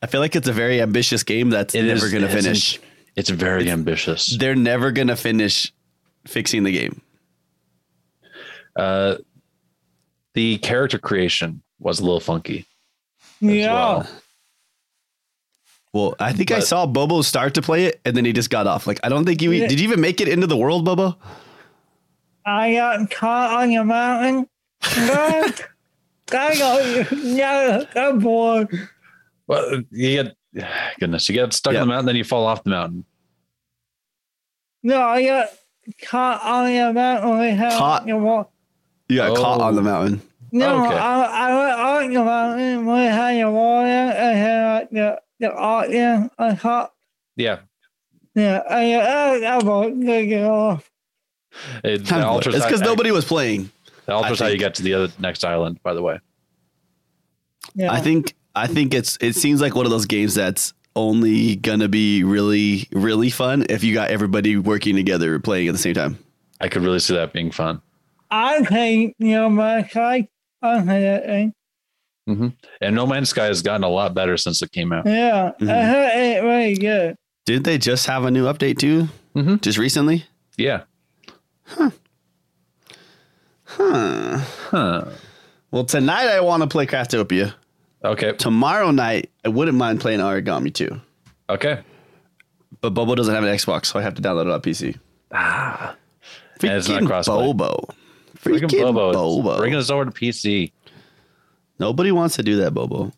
[0.00, 2.80] I feel like it's a very ambitious game that's It never gonna it is finish.
[3.16, 4.36] It's very ambitious.
[4.38, 5.72] They're never gonna finish
[6.26, 7.00] fixing the game.
[8.76, 9.16] Uh,
[10.34, 12.66] the character creation was a little funky.
[13.40, 13.72] Yeah.
[13.72, 14.08] well.
[15.92, 18.66] Well, I think I saw Bobo start to play it and then he just got
[18.66, 18.88] off.
[18.88, 21.16] Like I don't think you did you even make it into the world, Bobo?
[22.44, 24.48] I got caught on the mountain.
[24.82, 25.54] I
[26.30, 27.18] got you.
[27.18, 28.68] yeah, I'm bored.
[29.46, 30.36] Well, you get
[31.00, 31.82] goodness, you get stuck Yeah.
[31.82, 33.04] in the mountain, then you fall off the mountain.
[34.82, 35.48] No, I got
[36.02, 37.38] caught on the mountain.
[37.38, 38.06] We have Caught?
[38.06, 38.52] the wall.
[39.08, 39.64] You got caught Oh.
[39.64, 39.84] on the oh.
[39.84, 40.22] mountain.
[40.52, 40.96] No, oh, Okay.
[40.96, 42.86] I, I went on the mountain.
[42.86, 43.86] We had the water.
[43.88, 46.30] I had like, the the audience.
[46.38, 46.92] I caught.
[47.36, 47.58] Yeah,
[48.34, 50.88] Yeah, I I, I won't get off.
[51.82, 52.54] it, the It's altars.
[52.54, 53.70] because how- nobody was playing.
[54.06, 54.60] The altar's I how you think.
[54.60, 55.82] get to the other next island.
[55.82, 56.20] By the way,
[57.74, 57.90] Yeah.
[57.92, 61.88] I think I think it's it seems like one of those games that's only gonna
[61.88, 66.18] be really really fun if you got everybody working together playing at the same time.
[66.60, 67.82] I could really see that being fun.
[68.30, 70.28] I think you know my side.
[70.62, 71.52] I think that thing.
[72.80, 75.04] And No Man's Sky has gotten a lot better since it came out.
[75.06, 75.68] Yeah, Mhm.
[75.70, 77.16] I heard it really good.
[77.44, 79.08] Didn't they just have a new update too?
[79.36, 79.60] Mhm.
[79.60, 80.24] Just recently?
[80.56, 80.82] Yeah.
[81.66, 81.90] Huh.
[83.66, 85.04] Huh.
[85.70, 87.54] Well, tonight I want to play Craftopia.
[88.04, 88.32] Okay.
[88.32, 91.00] Tomorrow night I wouldn't mind playing Aragami too.
[91.48, 91.82] Okay.
[92.80, 94.98] But Bobo doesn't have an Xbox, so I have to download it on PC.
[95.32, 95.96] Ah.
[96.62, 97.56] And it's not Freaking crossplay.
[97.56, 97.88] Bobo.
[98.36, 99.12] Freaking Freaking Bobo.
[99.12, 99.56] Bobo.
[99.56, 100.72] Bringing us over to PC.
[101.78, 103.12] Nobody wants to do that, Bobo.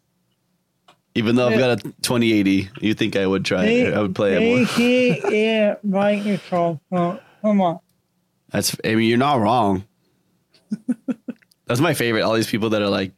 [1.14, 3.94] Even though I've got a 2080, you think I would try it?
[3.94, 4.66] I would play it more.
[4.66, 6.78] He yeah, microphone.
[6.92, 7.80] Oh, come on.
[8.50, 8.76] That's.
[8.84, 9.84] I mean, you're not wrong.
[11.66, 12.22] That's my favorite.
[12.22, 13.12] All these people that are like,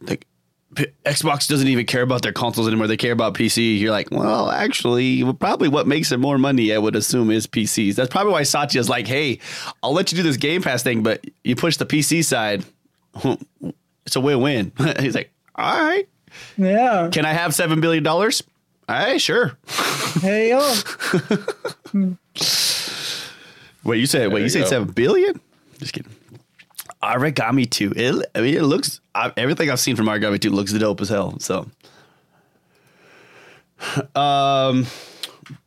[0.00, 0.26] like,
[0.74, 2.86] P- Xbox doesn't even care about their consoles anymore.
[2.86, 3.78] They care about PC.
[3.78, 7.94] You're like, well, actually, probably what makes it more money, I would assume, is PCs.
[7.94, 9.38] That's probably why Satya's like, hey,
[9.82, 12.64] I'll let you do this Game Pass thing, but you push the PC side,
[14.04, 14.72] it's a win-win.
[15.00, 16.08] He's like, all right,
[16.56, 17.08] Yeah.
[17.12, 18.42] can I have seven billion dollars?
[18.88, 19.56] All right, sure.
[20.20, 20.58] Hey yo.
[23.84, 24.68] Wait, you said wait, you you said go.
[24.70, 25.40] seven billion?
[25.78, 26.10] Just kidding.
[27.02, 27.92] Aragami two.
[27.94, 29.00] It, I mean, it looks.
[29.14, 31.38] I, everything I've seen from Aragami two looks dope as hell.
[31.38, 31.68] So,
[34.14, 34.86] um,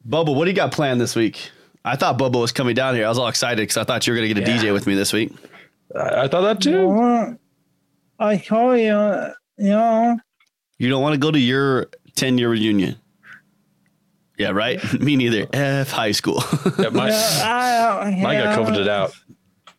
[0.08, 1.52] Bubba, what do you got planned this week?
[1.86, 3.06] I thought Bubba was coming down here.
[3.06, 4.58] I was all excited because I thought you were gonna get a Yeah.
[4.58, 5.32] DJ with me this week.
[5.96, 6.88] I, I thought that too.
[6.90, 7.38] Well,
[8.20, 8.86] I told you,
[9.58, 10.18] you know,
[10.80, 12.98] You don't want to go to your ten year reunion.
[14.38, 14.82] Yeah, right.
[15.02, 15.48] me neither.
[15.54, 16.44] F high school.
[16.78, 18.66] Yeah, my, yeah, I don't mine got care.
[18.66, 19.14] coveted out.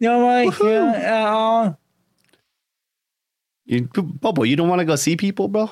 [0.01, 1.79] Nobody care at all.
[3.69, 5.71] You, Bubba, you don't want to go see people, bro.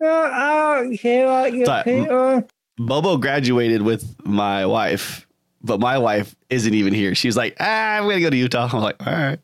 [0.00, 2.48] No, I don't care what you people.
[2.78, 5.26] Bobo graduated with my wife,
[5.62, 7.14] but my wife isn't even here.
[7.14, 8.68] She's like, ah, I'm gonna go to Utah.
[8.72, 9.38] I'm like, all right.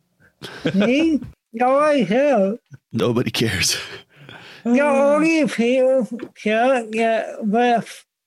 [0.74, 1.20] Me?
[1.52, 2.58] Nobody cares.
[2.92, 3.78] Nobody cares.
[4.64, 7.36] The only people care get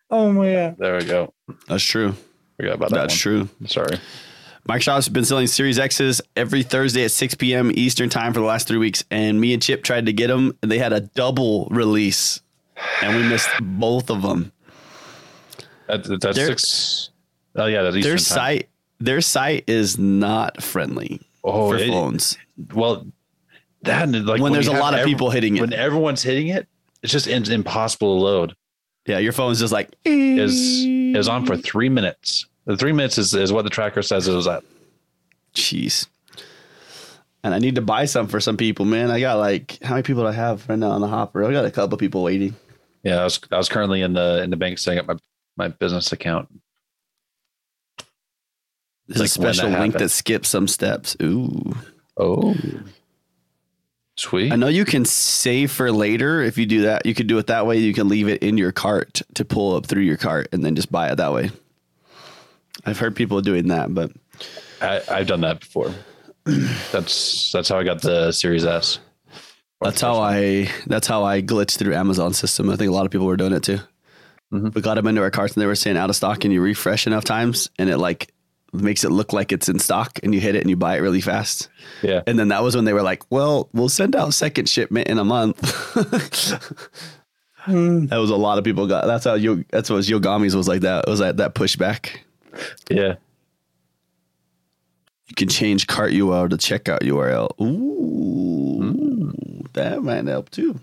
[0.09, 0.77] oh my god.
[0.77, 1.33] There we go.
[1.67, 2.15] That's true.
[2.57, 3.47] Forgot about that That's one.
[3.47, 3.67] true.
[3.67, 3.97] Sorry.
[4.67, 7.71] Microsoft's been selling Series X's every Thursday at 6 p.m.
[7.73, 10.57] Eastern time for the last three weeks, and me and Chip tried to get them,
[10.61, 12.41] and they had a double release,
[13.01, 14.51] and we missed both of them.
[15.87, 17.09] That, that's Their- six.
[17.55, 18.37] Oh yeah, that's Their Eastern time.
[18.57, 22.37] site, their site is not friendly Oh, for it- phones.
[22.73, 23.05] well,
[23.83, 26.67] that like when, there's a lot of every- people hitting it, When everyone's hitting it,
[27.03, 28.55] it's just in, impossible to load.
[29.05, 32.45] yeah, your phone's just like Is is on for three minutes.
[32.65, 34.63] The three minutes is, is what the tracker says it was at.
[35.53, 36.07] Jeez.
[37.43, 39.11] And I need to buy some for some people, man.
[39.11, 41.43] I got like how many people do I have right now on the hopper?
[41.43, 42.55] I got a couple people waiting.
[43.03, 45.15] Yeah, I was I was currently in the in the bank setting up my
[45.57, 46.47] my business account.
[49.07, 49.93] There's a Like that special link happened.
[49.95, 51.17] that skips some steps.
[51.21, 51.75] Ooh.
[52.15, 52.55] Oh,
[54.15, 54.53] sweet.
[54.53, 57.05] I know you can save for later if you do that.
[57.05, 57.77] You could do it that way.
[57.79, 60.75] You can leave it in your cart to pull up through your cart and then
[60.75, 61.51] just buy it that way.
[62.85, 64.11] I've heard people doing that, but
[64.81, 65.91] I, I've done that before.
[66.91, 68.99] that's that's how I got the Series S.
[69.81, 72.69] that's how I that's how I glitched through Amazon system.
[72.69, 73.79] I think a lot of people were doing it too.
[74.51, 74.73] Mhm.
[74.75, 76.61] We got them into our carts and they were saying out of stock, and you
[76.61, 78.31] refresh enough times, and it like
[78.73, 81.01] makes it look like it's in stock, and you hit it and you buy it
[81.01, 81.69] really fast.
[82.01, 85.07] Yeah, And then that was when they were like, "Well, we'll send out second shipment
[85.07, 85.59] in a month."
[87.55, 88.07] Hmm.
[88.07, 89.05] that was a lot of people got.
[89.05, 90.81] That's how Yo, that's what was Yogomi's was like.
[90.81, 92.17] That it was like that pushback.
[92.89, 93.15] Yeah.
[95.27, 97.49] You can change cart URL to checkout URL.
[97.61, 99.33] Ooh,
[99.73, 100.79] that might help too.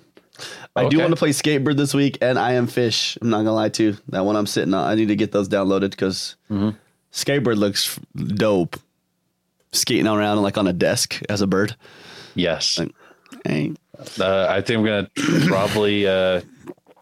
[0.75, 3.19] I do want to play SkateBird this week, and I am fish.
[3.21, 3.97] I'm not gonna lie to you.
[4.09, 4.87] That one I'm sitting on.
[4.89, 6.77] I need to get those downloaded because Mhm.
[7.13, 8.77] SkateBird looks dope.
[9.73, 11.77] Skating around like on a desk as a bird.
[12.35, 12.79] Yes.
[12.79, 12.95] Like-
[13.45, 13.73] Hey,
[14.19, 15.11] Uh, I think I'm gonna
[15.47, 16.41] probably uh,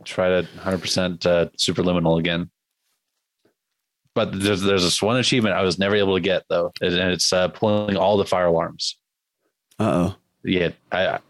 [0.04, 2.50] try to 100 percent uh, superliminal again.
[4.18, 7.32] But there's there's this one achievement I was never able to get though, and it's
[7.32, 8.96] uh, pulling all the fire alarms.
[9.78, 11.20] uh oh, Yeah, I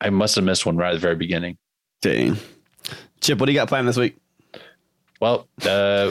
[0.00, 1.56] I must have missed one right at the very beginning.
[2.02, 2.36] dang.
[3.20, 4.16] Chip, what do you got planned this week?
[5.20, 6.10] Well, uh,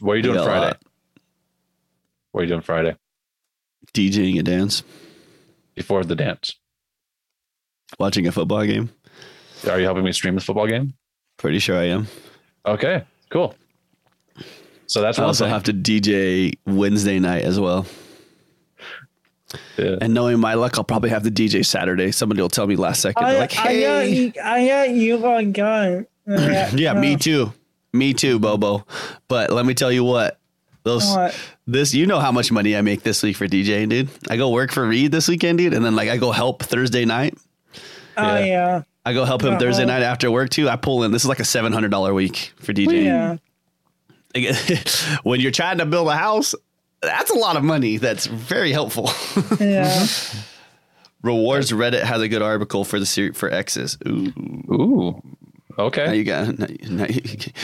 [0.00, 0.66] what are you doing We got a Friday?
[0.66, 0.82] lot.
[2.32, 2.96] What are you doing Friday
[3.92, 4.82] DJing a dance,
[5.76, 6.56] before the dance?
[8.00, 8.90] watching a football game.
[9.70, 10.94] Are you helping me stream the football game?
[11.36, 12.08] Pretty sure I am.
[12.66, 13.54] Okay, cool.
[14.86, 15.52] So that's I one also thing.
[15.52, 17.86] have to DJ Wednesday night as well.
[19.78, 19.96] Yeah.
[20.00, 22.10] And knowing my luck, I'll probably have to DJ Saturday.
[22.10, 23.24] Somebody will tell me last second.
[23.24, 24.14] I, like, I got hey.
[24.14, 24.32] you.
[24.42, 26.06] I got you on gun.
[26.26, 27.52] Yeah, me too.
[27.92, 28.86] Me too, Bobo.
[29.28, 30.38] But let me tell you what.
[30.82, 31.38] Those What?
[31.66, 34.08] this you know how much money I make this week for DJing, dude.
[34.28, 37.04] I go work for Reed this weekend, dude, and then like I go help Thursday
[37.04, 37.36] night.
[38.16, 38.44] Oh Yeah.
[38.44, 38.82] yeah.
[39.06, 39.60] I go help him Uh-huh.
[39.60, 40.68] Thursday night after work too.
[40.68, 41.12] I pull in.
[41.12, 43.04] This is like a seven hundred dollar week for DJing.
[43.04, 43.36] Yeah.
[45.22, 46.54] when you're trying to build a house,
[47.02, 47.96] that's a lot of money.
[47.98, 49.10] That's very helpful.
[49.60, 50.06] Yeah.
[51.22, 53.96] Rewards Reddit has a good article for the series for X's.
[54.06, 54.32] Ooh,
[54.70, 55.22] Ooh.
[55.78, 56.16] now Okay.
[56.16, 57.22] you got now now you-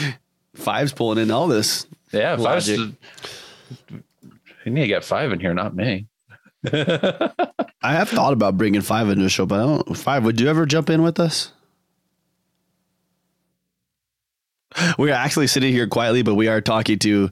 [0.55, 1.85] fives pulling in all this.
[2.11, 2.35] Yeah.
[2.35, 2.79] Logic.
[2.79, 6.07] you need to get five in here, not me.
[7.83, 9.97] I have thought about bringing five into the show, but I don't.
[9.97, 11.51] Five, would you ever jump in with us?
[14.97, 17.29] We are actually sitting here quietly, but we are talking to.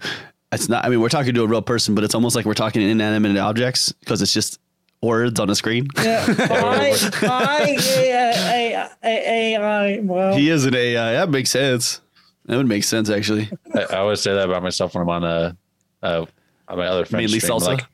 [0.51, 0.83] It's not.
[0.85, 2.87] I mean, we're talking to a real person, but it's almost like we're talking to
[2.87, 4.59] inanimate objects because it's just
[5.01, 5.87] words on a screen.
[5.97, 6.25] Yeah.
[6.39, 11.13] I, I, I, I, I, well, He is an AI.
[11.13, 12.01] That makes sense.
[12.45, 13.49] That would make sense, actually.
[13.73, 15.57] I, I always say that about myself when I'm on a,
[16.01, 16.25] uh,
[16.67, 17.59] on my other friend's Mainly stream.
[17.59, 17.67] salsa.
[17.77, 17.85] Like,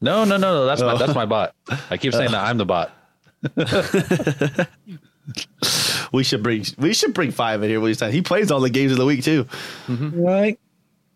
[0.00, 0.66] no, no, no, no.
[0.66, 0.98] That's my Oh.
[0.98, 1.54] that's my bot.
[1.88, 2.90] I keep saying that I'm the bot.
[6.12, 6.64] We should bring.
[6.78, 7.80] We should bring five in here.
[7.80, 8.12] What he's saying.
[8.12, 9.44] He plays all the games of the week too.
[9.86, 10.20] Mm-hmm.
[10.20, 10.58] right?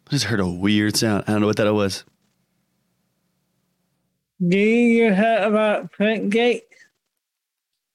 [0.07, 1.25] I just heard a weird sound.
[1.27, 2.05] I don't know what that was.
[4.47, 6.63] Do you hear about Splitgate?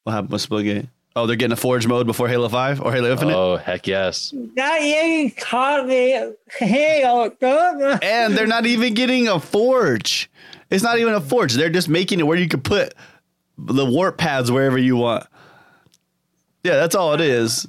[0.04, 0.88] What happened with Splitgate?
[1.16, 3.36] Oh, they're getting a Forge mode before Halo Five or Halo Infinite.
[3.36, 4.34] Oh heck yes.
[4.56, 6.12] That you caught me.
[6.12, 6.34] Hell,
[7.06, 8.04] oh, don't.
[8.04, 10.30] and they're not even getting a forge.
[10.70, 11.54] It's not even a forge.
[11.54, 12.94] They're just making it where you can put
[13.58, 15.28] the warp pads wherever you want.
[16.64, 17.66] Yeah, that's all it is.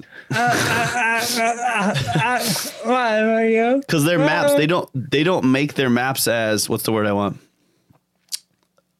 [3.79, 7.13] Because their maps, they don't they don't make their maps as what's the word I
[7.13, 7.39] want?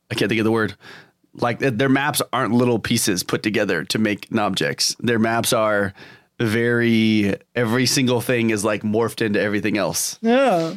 [0.10, 0.76] I can't think of the word.
[1.36, 4.96] Like their maps aren't little pieces put together to make objects.
[5.00, 5.94] Their maps are
[6.40, 10.18] very every single thing is like morphed into everything else.
[10.22, 10.76] Yeah.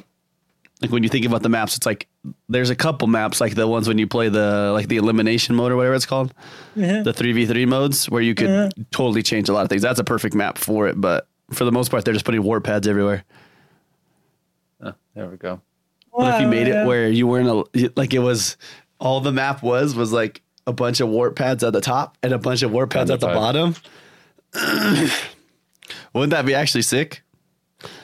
[0.83, 2.07] Like when you think about the maps, it's like
[2.49, 5.73] there's a couple maps like the ones when you play the like the elimination mode
[5.73, 6.35] or whatever it's called,
[6.75, 7.03] Yeah.
[7.03, 8.83] the three v three modes where you could mm-hmm.
[8.91, 9.83] totally change a lot of things.
[9.83, 12.65] That's a perfect map for it, but for the most part, they're just putting warp
[12.65, 13.25] pads everywhere.
[14.83, 15.63] Oh, there we go.
[16.11, 18.57] What if you made it where you weren't a, like it was
[18.99, 22.33] all the map was was like a bunch of warp pads at the top and
[22.33, 23.77] a bunch of warp pads at the Kind bottom?
[26.13, 27.23] Wouldn't that be actually sick?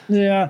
[0.07, 0.49] Yeah.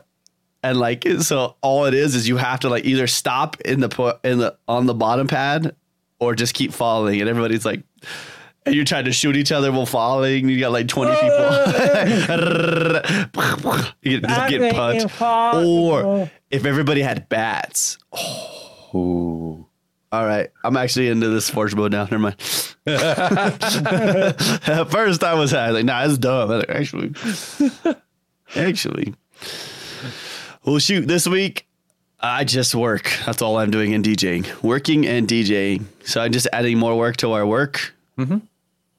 [0.63, 3.89] And like so all it is is you have to like either stop in the
[3.89, 5.75] po- in the on the bottom pad
[6.19, 7.19] or just keep falling.
[7.19, 7.83] And everybody's like
[8.65, 10.47] and you're trying to shoot each other while falling.
[10.47, 11.33] You got like 20 people.
[14.01, 15.21] You just get punched.
[15.21, 17.97] Or if everybody had bats.
[18.95, 19.67] Ooh.
[20.11, 20.49] all right.
[20.63, 22.03] I'm actually into this forge mode now.
[22.03, 22.35] Never mind.
[22.85, 26.49] At first i was like nah it's dumb.
[26.49, 27.13] Like, actually.
[28.55, 29.15] Actually
[30.65, 31.65] well, shoot, this week
[32.19, 33.11] I just work.
[33.25, 35.85] That's all I'm doing in DJing, working and DJing.
[36.05, 38.41] So I'm just adding more work to our work, Mhm.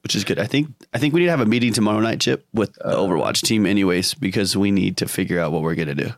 [0.03, 0.39] which is good.
[0.39, 2.83] I think I think we need to have a meeting tomorrow night, Chip, with the
[2.95, 6.11] Overwatch team, anyways, because we need to figure out what we're gonna do.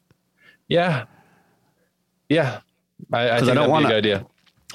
[0.67, 1.05] Yeah.
[2.29, 2.59] Yeah.
[3.13, 4.25] I, I think I don't good idea.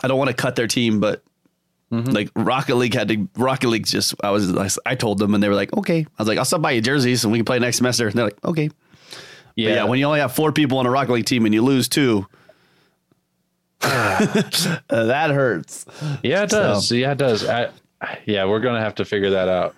[0.03, 1.23] I don't want to cut their team, but
[1.93, 2.15] Mhm.
[2.15, 3.29] like Rocket League had to.
[3.37, 6.01] Rocket League just I was like I told them and they were like, okay.
[6.01, 8.07] I was like, I'll stop by your jerseys and we can play next semester.
[8.07, 8.71] And they're like, okay.
[9.57, 9.69] Yeah.
[9.69, 11.63] But yeah, when you only have four people on a Rocket League team and you
[11.63, 12.27] lose two,
[13.81, 15.87] that hurts.
[16.23, 16.93] Yeah, it So- does.
[16.93, 17.47] Yeah, it does.
[17.49, 17.71] I,
[18.27, 19.75] yeah, we're gonna have to figure that out.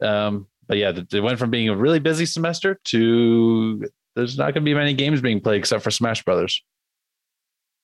[0.00, 4.64] Um, but yeah, it went from being a really busy semester to there's not gonna
[4.64, 6.62] be many games being played except for Smash Brothers.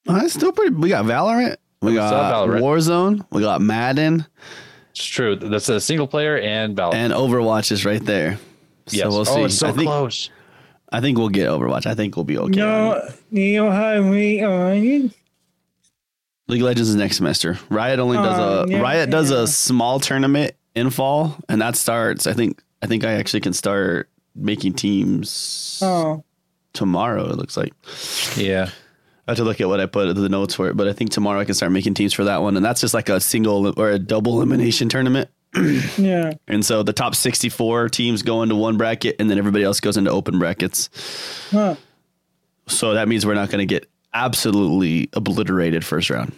[0.08, 0.74] Uh, it's still pretty.
[0.74, 1.56] We got Valorant.
[1.80, 2.60] We got Valorant.
[2.60, 3.26] Warzone.
[3.30, 4.26] We got Madden.
[4.90, 5.36] It's true.
[5.36, 6.94] That's a single player and Valve.
[6.94, 8.38] And Overwatch is right there.
[8.86, 9.06] So yes.
[9.08, 9.40] we'll see.
[9.40, 10.30] Oh, it's so I think close.
[10.92, 11.86] I think we'll get Overwatch.
[11.86, 12.56] I think we'll be okay.
[12.60, 13.14] No, it.
[13.30, 15.12] you have me on.
[16.48, 17.58] League of Legends is next semester.
[17.70, 19.42] Riot only does Oh, a yeah, Riot does yeah.
[19.42, 22.26] a small tournament in fall, and that starts.
[22.26, 26.24] I think I think I actually can start making teams Oh,
[26.72, 27.30] tomorrow.
[27.30, 27.72] It looks like.
[28.36, 28.70] Yeah.
[29.26, 31.10] I have to look at what I put the notes for it, but I think
[31.10, 33.72] tomorrow I can start making teams for that one, and that's just like a single
[33.78, 35.30] or a double elimination tournament.
[35.98, 36.32] yeah.
[36.48, 39.96] And so the top 64 teams go into one bracket, and then everybody else goes
[39.96, 40.88] into open brackets.
[41.50, 41.76] Huh.
[42.68, 46.32] So that means we're not going to get absolutely obliterated first round.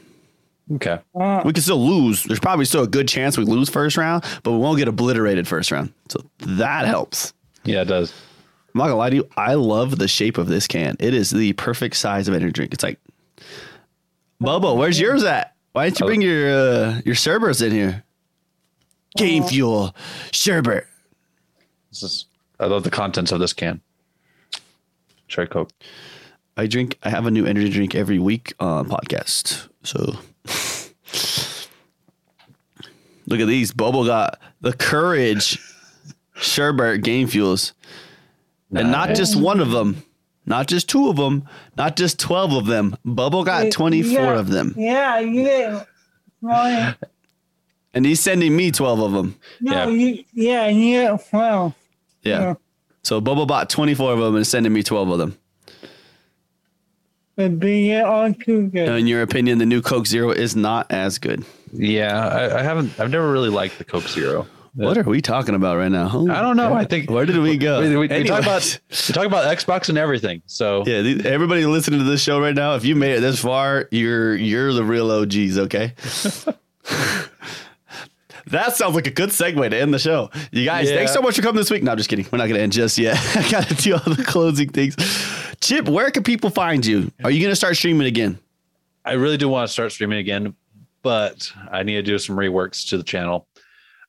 [0.72, 0.98] Okay.
[1.14, 2.22] Uh, We can still lose.
[2.24, 5.46] There's probably still a good chance we lose first round, but we won't get obliterated
[5.46, 5.92] first round.
[6.08, 7.34] So that helps.
[7.64, 8.12] Yeah, it does.
[8.74, 9.28] I'm not gonna lie to you.
[9.36, 10.96] I love the shape of this can.
[10.98, 12.72] It is the perfect size of energy drink.
[12.74, 12.98] It's like,
[14.42, 15.54] Bubba, where's yours at?
[15.72, 18.02] Why didn't you bring your uh, your sherbers in here?
[19.16, 19.94] Game fuel,
[20.32, 20.86] sherbet.
[21.90, 22.26] This is.
[22.58, 23.80] I love the contents of this can.
[25.28, 25.70] Cherry Coke.
[26.56, 26.98] I drink.
[27.02, 29.68] I have a new energy drink every week on podcast.
[29.84, 29.98] So
[33.26, 33.72] look at these.
[33.72, 35.58] Bubble got the courage
[36.34, 37.72] sherbet game fuels,
[38.74, 40.02] and not just one of them,
[40.46, 42.96] not just two of them, not just twelve of them.
[43.04, 45.86] Bubble got twenty four yeah, of them, Yeah, you get.
[46.40, 46.94] Well,
[47.94, 49.36] and he's sending me twelve of them.
[49.60, 49.86] no, Yeah.
[49.88, 51.74] you, yeah, you get well.
[52.22, 52.40] Yeah.
[52.40, 52.54] Yeah.
[53.02, 55.36] So Bubble bought twenty four of them and sending me twelve of them.
[57.36, 58.88] But be it all too good.
[58.88, 61.44] In your opinion, the new Coke Zero is not as good.
[61.72, 62.98] Yeah, I, I haven't.
[63.00, 64.46] I've never really liked the Coke Zero.
[64.76, 66.06] What are we talking about right now?
[66.30, 66.74] I don't know.
[66.74, 67.80] I think Where did we go?
[67.80, 70.42] we, we, we talk about we talk about Xbox and everything.
[70.46, 73.40] So Yeah, th- everybody listening to this show right now, if you made it this
[73.40, 75.92] far, you're you're the real OGs, okay?
[78.48, 80.30] that sounds like a good segue to end the show.
[80.52, 80.96] You guys, Yeah.
[80.96, 81.82] thanks so much for coming this week.
[81.82, 82.26] No, I'm just kidding.
[82.30, 83.16] We're not going to end just yet.
[83.36, 84.96] I got to do all the closing things.
[85.60, 87.10] Chip, where can people find you?
[87.22, 88.38] Are you going to start streaming again?
[89.04, 90.54] I really do want to start streaming again,
[91.02, 93.46] but I need to do some reworks to the channel.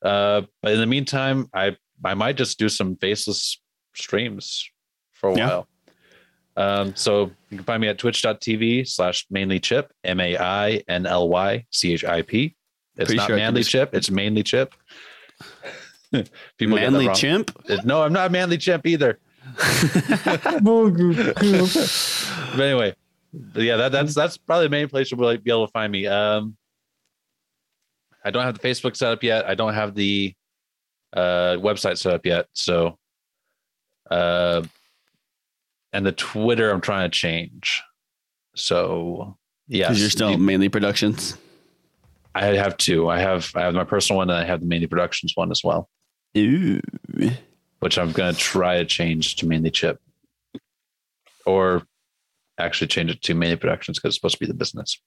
[0.01, 3.59] Uh, but in the meantime, I I might just do some faceless
[3.95, 4.69] streams
[5.13, 5.47] for a Yeah.
[5.47, 5.67] while.
[6.57, 11.05] Um, so you can find me at twitch.tv slash mainly chip, M A I N
[11.05, 12.55] L Y C H I P.
[12.97, 14.73] It's Pretty not sure manly chip, it's mainly chip.
[16.57, 17.09] People Manly.
[17.13, 17.51] Chimp?
[17.83, 19.19] No, I'm not manly chimp either.
[22.55, 22.95] But anyway,
[23.53, 26.07] yeah, that, that's that's probably the main place you'll be able to find me.
[26.07, 26.55] Um,
[28.23, 29.45] I don't have the Facebook set up yet.
[29.47, 30.33] I don't have the
[31.13, 32.47] uh, website set up yet.
[32.53, 32.97] So,
[34.09, 34.63] uh,
[35.93, 37.83] and the Twitter I'm trying to change.
[38.55, 39.37] So,
[39.67, 41.37] yeah, Because you're still mainly productions.
[42.35, 43.09] I have two.
[43.09, 45.63] I have I have my personal one and I have the Mainly Productions one as
[45.63, 45.89] well,
[46.37, 46.81] Ooh.
[47.79, 50.01] which I'm gonna try to change to Mainly Chip,
[51.45, 51.83] or
[52.59, 54.99] actually change it to Mainly Productions because it's supposed to be the business.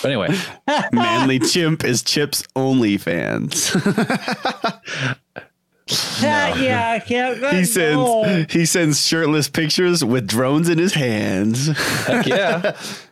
[0.00, 0.34] But anyway.
[0.92, 3.76] Manly Chimp is Chip's only fans.
[6.22, 7.62] Yeah, yeah, I can't he go.
[7.64, 11.66] sends he sends shirtless pictures with drones in his hands.
[12.06, 12.80] Heck yeah.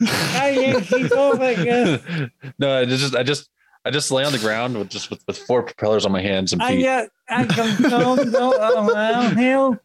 [0.00, 2.30] I can't keep over it.
[2.58, 3.48] no, I just I just
[3.84, 6.52] I just lay on the ground with just with, with four propellers on my hands
[6.52, 6.68] and feet.
[6.68, 6.84] I feet.
[6.84, 9.80] got, I can go, go around him.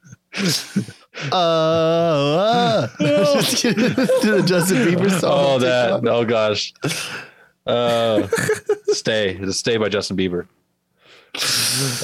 [1.32, 2.88] Uh, uh.
[3.00, 3.84] Just kidding.
[3.94, 5.32] to the Justin Bieber song.
[5.32, 6.74] oh that oh gosh.
[7.66, 8.28] Uh
[8.88, 9.38] stay.
[9.38, 10.48] Just stay by Justin Bieber.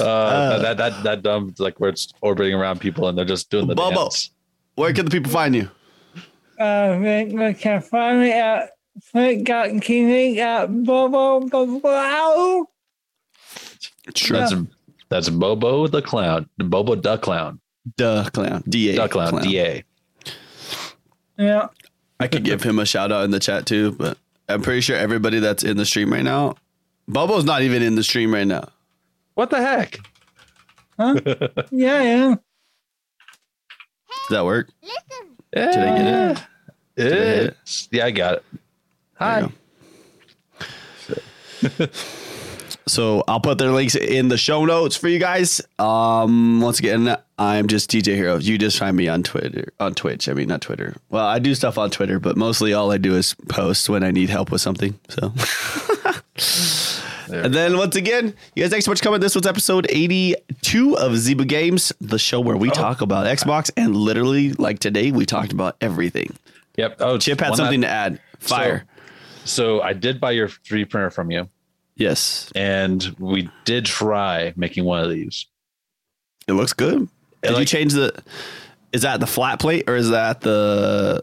[0.00, 3.66] Uh, that that that dumb like where it's orbiting around people and they're just doing
[3.66, 4.04] the Bubble.
[4.04, 4.30] dance.
[4.76, 5.68] Where can the people find you?
[6.60, 8.72] Uh, they, they can find me at
[9.02, 12.66] Flint.TV at Bobo Bobo.
[14.14, 14.36] Sure.
[14.36, 14.54] That's
[15.08, 16.50] that's Bobo the clown.
[16.58, 17.60] Bobo the clown.
[17.96, 18.62] Duh clown.
[18.68, 19.42] D A Duck clown.
[19.42, 19.84] DA.
[21.38, 21.68] Yeah.
[22.18, 24.96] I could give him a shout out in the chat too, but I'm pretty sure
[24.96, 26.56] everybody that's in the stream right now,
[27.08, 28.68] Bubbo's not even in the stream right now.
[29.34, 29.98] What the heck?
[30.98, 31.14] Huh?
[31.70, 32.34] yeah, yeah.
[34.28, 34.68] Does that work?
[35.52, 36.42] Did I get it?
[36.96, 37.12] It?
[37.12, 37.88] I hit it?
[37.90, 38.44] Yeah, I got it.
[39.14, 39.48] Hi.
[42.90, 45.60] So I'll put their links in the show notes for you guys.
[45.78, 48.42] Um, once again, I'm just DeeJayHerro.
[48.42, 50.28] You just find me on Twitter, on Twitch.
[50.28, 50.96] I mean, not Twitter.
[51.08, 54.10] Well, I do stuff on Twitter, but mostly all I do is post when I
[54.10, 54.98] need help with something.
[55.08, 55.32] So,
[57.32, 59.20] and then once again, you guys, thanks so much for coming.
[59.20, 63.94] This was episode 82 of Zyba Games, the show where we talk about Xbox, and
[63.94, 66.36] literally, like today, we talked about everything.
[66.80, 66.96] Yep.
[67.00, 68.20] Oh, Chip had something to add.
[68.38, 68.84] Fire.
[69.44, 71.48] So I did buy your 3D printer from you.
[71.96, 72.50] Yes.
[72.54, 75.44] and we did try making one of these.
[76.48, 77.08] It looks good.
[77.42, 78.22] Did you change the?
[78.92, 81.22] Is that the flat plate or is that the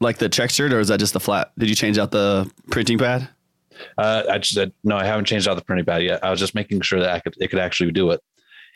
[0.00, 1.52] like the textured or is that just the flat?
[1.56, 3.28] Did you change out the printing pad?
[3.96, 4.96] Uh, I just said no.
[4.96, 6.24] I haven't changed out the printing pad yet.
[6.24, 8.20] I was just making sure that I could it could actually do it,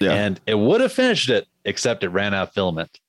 [0.00, 0.12] Yeah.
[0.12, 3.00] and it would have finished it except it ran out of filament.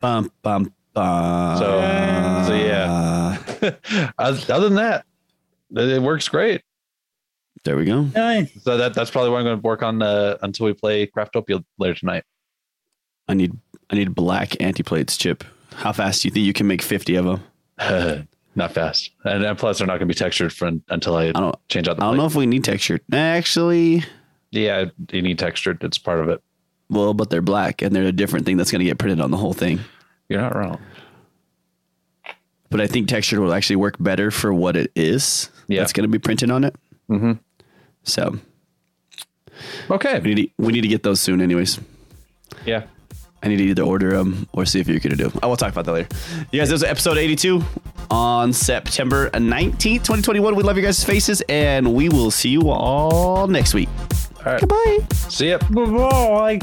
[0.00, 1.58] Bum bum bum.
[1.58, 1.80] So,
[2.48, 3.38] so yeah.
[4.18, 5.04] other other than that,
[5.70, 6.62] it it works great.
[7.64, 8.02] There we go.
[8.02, 8.50] Nice.
[8.62, 11.64] So that that's probably what I'm going to work on uh, until we play Craftopia
[11.78, 12.24] later tonight.
[13.28, 13.52] I need
[13.90, 15.44] I need black anti plates, Chip.
[15.74, 18.28] How fast do you think you can make fifty of them?
[18.54, 21.32] Not fast, and, and plus they're not going to be textured for until I, I
[21.32, 21.56] don't.
[21.70, 22.02] change out the.
[22.02, 22.22] I don't plate.
[22.22, 23.00] know if we need textured.
[23.10, 24.04] Actually,
[24.50, 25.82] Yeah, you need textured.
[25.82, 26.42] It's part of it.
[26.90, 29.30] well, but they're black and they're a different thing that's going to get printed on
[29.30, 29.80] the whole thing.
[30.32, 30.80] You're not wrong.
[32.70, 35.50] But I think textured will actually work better for what it is.
[35.68, 35.80] Yeah.
[35.80, 36.74] That's going to be printed on it.
[37.10, 37.32] Mm-hmm.
[38.04, 38.38] So
[39.90, 40.18] Okay.
[40.20, 41.78] we need to, we need to get those soon, anyways.
[42.64, 42.84] Yeah.
[43.44, 45.40] I need to either order them or see if you're gonna do them.
[45.42, 46.08] I will talk about that later.
[46.52, 47.60] You guys, this was episode 82
[48.08, 50.54] on September 19th, 2021.
[50.54, 53.88] We love you guys' faces, and we will see you all next week.
[54.46, 54.60] All right.
[54.60, 54.98] Goodbye.
[55.28, 55.58] See ya.
[55.70, 56.60] Bye-bye.